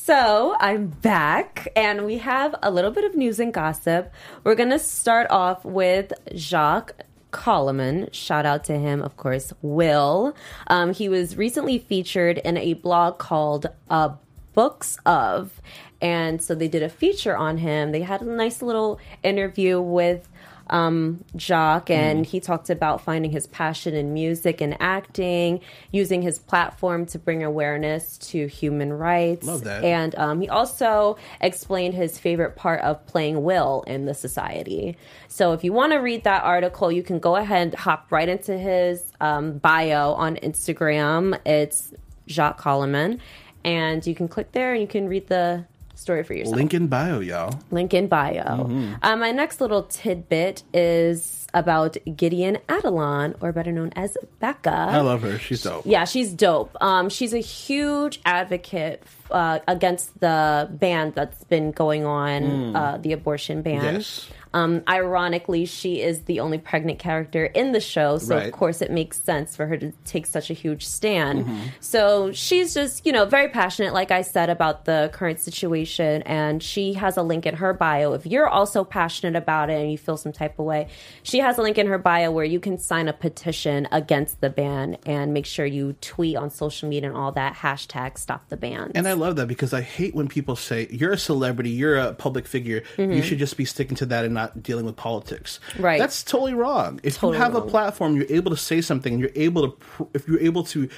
[0.06, 4.12] So I'm back, and we have a little bit of news and gossip.
[4.44, 6.92] We're gonna start off with Jacques
[7.37, 8.12] Colimon.
[8.12, 9.53] Shout out to him, of course.
[9.61, 10.35] Will.
[10.68, 14.14] Um, he was recently featured in a blog called uh,
[14.55, 15.61] Books of,
[16.01, 17.92] and so they did a feature on him.
[17.92, 20.31] They had a nice little interview with
[20.68, 25.61] um, Jacques, and he talked about finding his passion in music and acting,
[25.92, 29.46] using his platform to bring awareness to human rights.
[29.46, 29.85] Love that.
[29.85, 34.96] And um, he also explained his favorite part of playing Will in the society.
[35.29, 38.29] So if you want to read that article, you can go ahead and hop right
[38.29, 41.38] into his um, bio on Instagram.
[41.46, 41.92] It's
[42.29, 43.20] Jacques Colimon.
[43.64, 45.66] And you can click there and you can read the
[46.07, 46.55] story for yourself.
[46.55, 47.59] Link in bio, y'all.
[47.73, 48.45] Link in bio.
[48.45, 48.95] Mm-hmm.
[49.03, 54.71] Uh, my next little tidbit is about Gideon Adlon, or better known as Becca.
[54.71, 55.37] I love her.
[55.38, 55.85] She's dope.
[55.85, 56.77] Yeah, she's dope.
[56.81, 63.12] Um, she's a huge advocate uh, against the ban that's been going on, uh, the
[63.12, 63.81] abortion ban.
[63.81, 63.92] Mm.
[63.95, 64.29] Yes.
[64.54, 68.46] Um, ironically, she is the only pregnant character in the show, so Right.
[68.46, 71.44] of course it makes sense for her to take such a huge stand.
[71.44, 71.59] Mm-hmm.
[71.80, 76.62] So she's just, you know, very passionate, like I said, about the current situation, and
[76.62, 78.12] she has a link in her bio.
[78.14, 80.88] If you're also passionate about it and you feel some type of way,
[81.22, 84.50] she has a link in her bio where you can sign a petition against the
[84.50, 88.56] ban and make sure you tweet on social media and all that hashtag stop the
[88.56, 88.92] ban.
[88.94, 92.14] And I love that because I hate when people say you're a celebrity, you're a
[92.14, 95.61] public figure, you should just be sticking to that and not dealing with politics.
[95.78, 95.98] Right.
[95.98, 97.00] That's totally wrong.
[97.02, 99.76] If Totally you have a platform, you're able to say something, and you're able to,
[99.76, 100.88] pr- if you're able to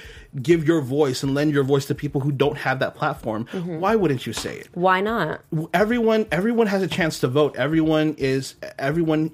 [0.41, 3.79] give your voice and lend your voice to people who don't have that platform, Mm-hmm.
[3.79, 4.67] why wouldn't you say it?
[4.73, 5.41] Why not?
[5.73, 9.31] everyone everyone has a chance to vote everyone is everyone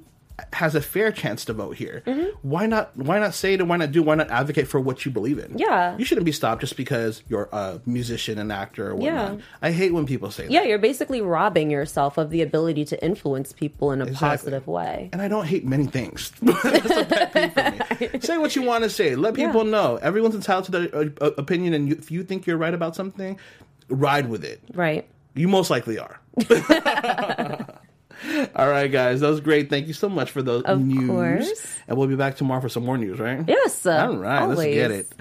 [0.52, 2.30] has a fair chance to vote here Mm-hmm.
[2.42, 5.06] why not why not say it and why not do why not advocate for what
[5.06, 5.98] you believe in Yeah.
[5.98, 9.44] you shouldn't be stopped just because you're a musician and actor or whatnot Yeah.
[9.62, 13.02] i hate when people say that Yeah, you're basically robbing yourself of the ability to
[13.04, 14.28] influence people in a Exactly.
[14.30, 15.10] positive way.
[15.14, 16.32] and I don't hate many things.
[16.42, 18.20] That's a pet for me.
[18.22, 19.16] Say what you want to say.
[19.16, 19.72] Let people Yeah.
[19.72, 19.96] know.
[20.02, 22.96] Everyone's entitled to their uh, uh, opinion, and you, if you think you're right about
[22.96, 23.40] something,
[23.90, 24.62] ride with it.
[24.74, 25.08] Right.
[25.34, 26.20] You most likely are.
[28.56, 29.70] All right, guys, that was great.
[29.70, 31.08] Thank you so much for those Of news.
[31.10, 31.78] course.
[31.88, 33.44] And we'll be back tomorrow for some more news, right?
[33.48, 33.86] Yes.
[33.86, 35.12] uh, All right, let's get it.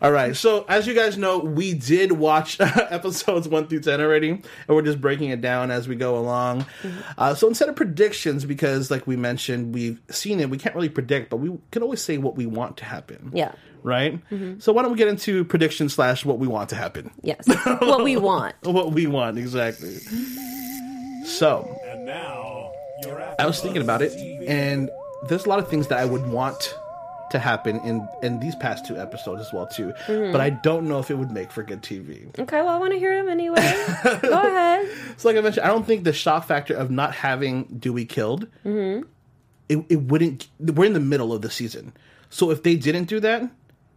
[0.00, 4.30] All right, so as you guys know, we did watch episodes one through ten already,
[4.30, 6.62] and we're just breaking it down as we go along.
[6.82, 6.98] Mm-hmm.
[7.18, 10.88] Uh, so instead of predictions, because like we mentioned, we've seen it, we can't really
[10.88, 13.30] predict, but we can always say what we want to happen.
[13.34, 13.52] Yeah.
[13.84, 14.20] Right.
[14.60, 17.10] So why don't we get into prediction slash what we want to happen?
[17.22, 17.48] Yes.
[17.66, 18.54] what we want.
[18.62, 19.98] What we want exactly.
[21.24, 21.81] So And now, you're
[23.38, 24.12] I was thinking about it,
[24.46, 24.90] and
[25.28, 26.76] there's a lot of things that I would want
[27.32, 29.92] to happen in in these past two episodes as well too.
[30.06, 30.36] But mm-hmm.
[30.36, 32.38] I don't know if it would make for good TV.
[32.38, 33.60] Okay, well, I want to hear them anyway.
[34.22, 34.88] Go ahead.
[35.16, 38.46] So like I mentioned, I don't think the shock factor of not having Dewey killed,
[38.64, 39.06] mm-hmm.
[39.68, 40.48] it it wouldn't.
[40.60, 41.92] We're in the middle of the season,
[42.30, 43.50] so if they didn't do that,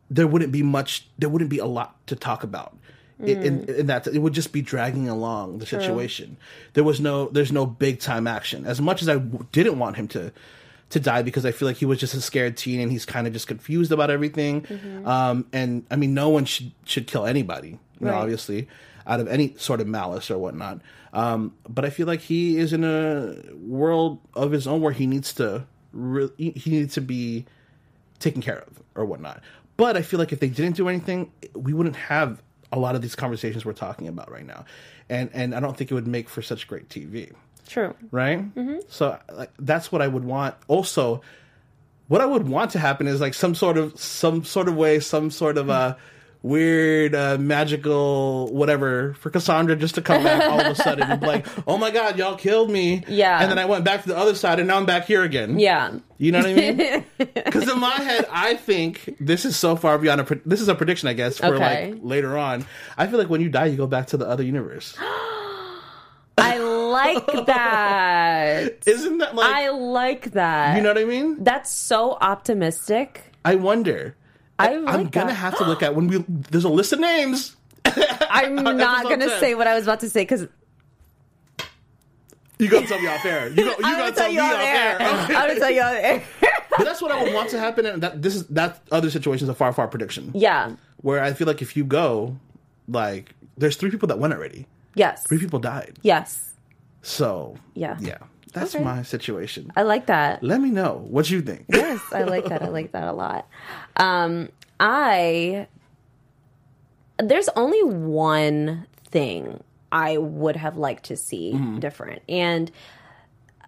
[0.09, 1.07] there wouldn't be much.
[1.19, 2.75] There wouldn't be a lot to talk about.
[3.19, 6.35] In, in, in that it would just be dragging along the situation.
[6.73, 8.65] There was no, there's no big time action.
[8.65, 10.33] As much as I w- didn't want him to,
[10.89, 13.25] to die because I feel like he was just a scared teen and he's kind
[13.25, 14.65] of just confused about everything.
[15.05, 17.69] Um, and I mean, no one should should kill anybody.
[17.69, 18.67] You know, obviously,
[19.07, 20.81] out of any sort of malice or whatnot.
[21.13, 25.07] Um, but I feel like he is in a world of his own where he
[25.07, 27.45] needs to re- he he needs to be
[28.19, 29.41] taken care of or whatnot.
[29.77, 32.41] But I feel like if they didn't do anything, we wouldn't have
[32.75, 34.65] a lot of these conversations we're talking about right now,
[35.09, 37.31] and and I don't think it would make for such great TV,
[37.67, 37.95] True.
[38.11, 38.43] right?
[38.89, 40.55] So like that's what I would want.
[40.67, 41.21] Also,
[42.07, 44.99] what I would want to happen is like some sort of some sort of way,
[44.99, 45.95] some sort of uh
[46.45, 51.19] weird uh, magical whatever for Cassandra just to come back all of a sudden and
[51.19, 53.41] be like, oh my god, y'all killed me, Yeah.
[53.41, 55.57] and then I went back to the other side and now I'm back here again,
[55.59, 55.93] Yeah.
[56.19, 57.03] you know what I mean?
[57.45, 60.23] Because in my head, I think this is so far beyond a.
[60.23, 61.91] Pre- this is a prediction, I guess, for Okay.
[61.93, 62.65] like later on.
[62.97, 64.95] I feel like when you die, you go back to the other universe.
[66.37, 68.83] I like that.
[68.87, 70.75] Isn't that like I like that.
[70.75, 71.43] you know what I mean?
[71.43, 73.23] That's so optimistic.
[73.45, 74.15] I wonder.
[74.57, 75.33] I I'm gonna that.
[75.33, 76.23] have to look at when we.
[76.27, 77.55] There's a list of names.
[78.29, 79.39] I'm not going to 10.
[79.39, 80.47] say what I was about to say because
[82.57, 83.49] You gonna tell me off air.
[83.49, 85.01] You, go, you gotta to tell tell me off air.
[85.01, 85.07] air.
[85.37, 86.23] I'm to tell you on air.
[86.69, 87.85] but that's what I would want to happen.
[87.85, 90.31] And that this is that other situation is a far, far prediction.
[90.33, 90.75] yeah.
[91.01, 92.35] Where I feel like if you go,
[92.87, 94.65] like, there's three people that went already.
[94.95, 95.21] Yes.
[95.23, 95.99] Three people died.
[96.01, 96.53] Yes.
[97.03, 97.97] So Yeah.
[97.99, 98.17] yeah,
[98.55, 98.83] that's Okay.
[98.83, 99.71] my situation.
[99.75, 100.41] I like that.
[100.43, 101.65] Let me know what you think.
[101.69, 102.63] Yes, I like that.
[102.63, 103.47] I like that a lot.
[103.97, 104.49] Um,
[104.79, 105.67] I
[107.17, 111.79] there's only one thing I would have liked to see Mm-hmm.
[111.79, 112.71] different, and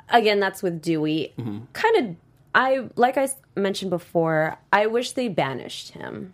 [0.10, 1.34] again, that's with Dewey.
[1.38, 1.60] Mm-hmm.
[1.74, 2.16] Kind of,
[2.56, 4.58] I like I mentioned before.
[4.74, 6.34] I wish they banished him.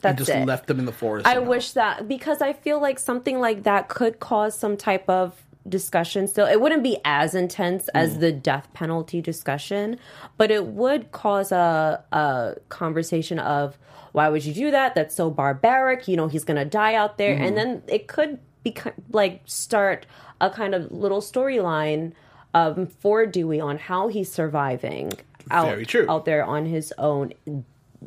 [0.00, 0.46] That's just it.
[0.46, 1.26] left them in the forest.
[1.26, 5.34] I wish that because I feel like something like that could cause some type of
[5.68, 6.46] discussion still.
[6.46, 8.20] It wouldn't be as intense as Mm.
[8.20, 9.98] the death penalty discussion,
[10.36, 13.78] but it would cause a a conversation of
[14.12, 14.94] why would you do that?
[14.94, 16.08] That's so barbaric.
[16.08, 17.36] You know, he's going to die out there.
[17.36, 17.46] Mm.
[17.46, 18.74] And then it could be
[19.12, 20.04] like start
[20.40, 22.12] a kind of little storyline
[22.52, 25.12] um, for Dewey on how he's surviving
[25.50, 27.32] out, out there on his own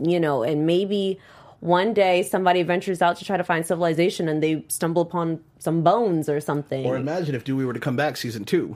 [0.02, 1.20] you know, and maybe
[1.64, 5.82] one day somebody ventures out to try to find civilization and they stumble upon some
[5.82, 6.86] bones or something.
[6.86, 8.76] Or imagine if Dewey were to come back season two.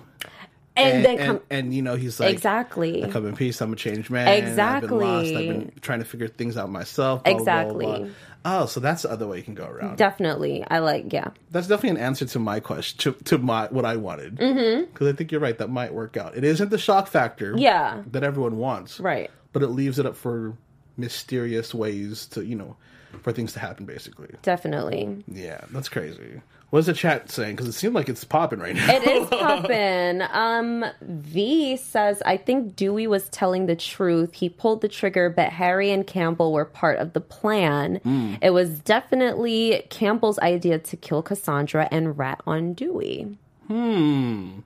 [0.77, 3.03] and, And, then and, come and, you know he's like exactly.
[3.03, 3.59] I come in peace.
[3.59, 4.27] I'm a changed man.
[4.29, 5.27] I've been lost.
[5.27, 7.23] I've been trying to figure things out myself.
[7.25, 7.93] blah, blah, blah, blah.
[7.95, 8.13] Exactly.
[8.45, 9.97] Oh, so that's the other way you can go around.
[9.97, 10.63] Definitely.
[10.69, 11.31] I like yeah.
[11.51, 14.37] that's definitely an answer to my question, to, to my what I wanted.
[14.37, 15.07] Because mm-hmm.
[15.07, 15.57] I think you're right.
[15.57, 16.37] That might work out.
[16.37, 17.53] It isn't the shock factor.
[17.57, 18.03] Yeah.
[18.11, 19.01] That everyone wants.
[19.01, 19.29] Right.
[19.51, 20.55] But it leaves it up for
[20.97, 22.75] mysterious ways to you know
[23.21, 23.85] for things to happen.
[23.85, 24.29] Basically.
[24.41, 25.23] Definitely.
[25.27, 26.41] Yeah, that's crazy.
[26.69, 27.55] What's the chat saying?
[27.55, 28.93] Because it seemed like it's popping right now.
[28.93, 34.33] It is popping Um, V says, I think Dewey was telling the truth.
[34.33, 38.37] He pulled the trigger, but Harry and Campbell were part of the plan.
[38.41, 43.37] It was definitely Campbell's idea to kill Cassandra and rat on Dewey.
[43.67, 44.59] Hmm.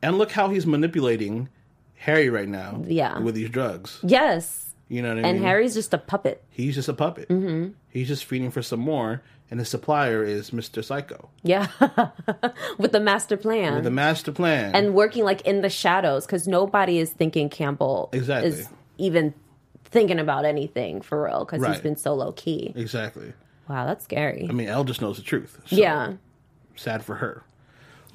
[0.00, 1.50] And look how he's manipulating
[1.96, 2.82] Harry right now.
[2.86, 3.18] Yeah.
[3.18, 4.00] With these drugs.
[4.02, 4.67] Yes.
[4.88, 5.46] You know what I And mean?
[5.46, 6.42] Harry's just a puppet.
[6.50, 7.28] He's just a puppet.
[7.28, 7.72] Mm-hmm.
[7.90, 10.82] He's just feeding for some more, and his supplier is Mr.
[10.84, 11.28] Psycho.
[11.42, 11.66] Yeah.
[12.78, 13.82] With the master plan.
[13.82, 14.74] The master plan.
[14.74, 18.50] and working like in the shadows because nobody is thinking Campbell Exactly.
[18.50, 19.34] is even
[19.84, 22.72] thinking about anything for real because he's been so low key.
[22.76, 23.32] exactly.
[23.68, 24.46] Wow, that's scary.
[24.48, 25.60] I mean, Elle just knows the truth.
[25.66, 26.14] So yeah.
[26.76, 27.42] Sad for her.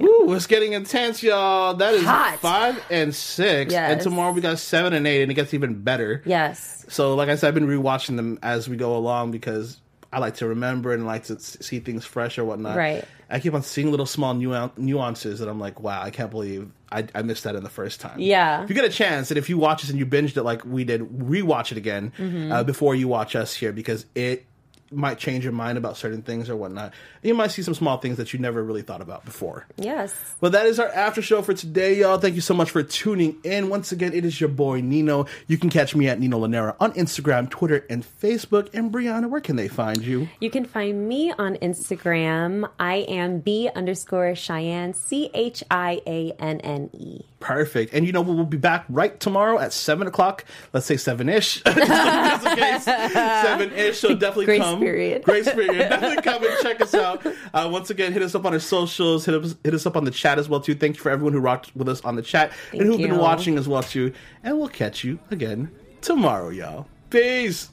[0.02, 1.74] Ooh, it's getting intense, y'all.
[1.76, 2.40] That is Hot.
[2.40, 3.74] five and six.
[3.74, 6.22] And tomorrow we got seven and eight, and it gets even better.
[6.26, 6.86] Yes.
[6.90, 9.80] So, like I said, I've been rewatching them as we go along because
[10.12, 12.76] I like to remember and like to see things fresh or whatnot.
[12.78, 13.06] Right.
[13.30, 16.70] I keep on seeing little small nuan- nuances that I'm like, wow, I can't believe
[16.92, 18.20] I, I missed that in the first time.
[18.20, 18.64] Yeah.
[18.64, 20.64] If you get a chance, and if you watch this and you binged it like
[20.66, 22.52] we did, rewatch it again Mm-hmm.
[22.52, 24.46] uh, before you watch us here because it
[24.94, 26.94] might change your mind about certain things or whatnot.
[27.22, 29.66] You might see some small things that you never really thought about before.
[29.78, 30.36] Yes.
[30.42, 32.18] Well, that is our after show for today, y'all.
[32.18, 33.70] Thank you so much for tuning in.
[33.70, 35.26] Once again, it is your boy Nino.
[35.48, 38.70] You can catch me at Nino Lanera on Instagram, Twitter, and Facebook.
[38.74, 40.30] And Brianna, where can they find you?
[40.40, 42.70] You can find me on Instagram.
[42.80, 47.22] I am B underscore Cheyenne, C H I A N N E.
[47.44, 47.94] Perfect.
[47.94, 50.46] And you know, we'll be back right tomorrow at 7 o'clock.
[50.72, 51.62] Let's say 7 ish.
[51.66, 52.84] Just in case.
[52.86, 54.00] 7 ish.
[54.00, 54.80] So definitely Grace come.
[54.80, 55.24] period.
[55.24, 55.74] Grace period.
[55.90, 57.26] Definitely come and check us out.
[57.54, 59.26] Uh, once again, hit us up on our socials.
[59.26, 60.74] Hit us, hit us up on the chat as well, too.
[60.74, 63.58] Thank you for everyone who rocked with us on the chat and who've been watching
[63.58, 64.14] as well, too.
[64.42, 65.70] And we'll catch you again
[66.00, 66.88] tomorrow, y'all.
[67.10, 67.70] Peace.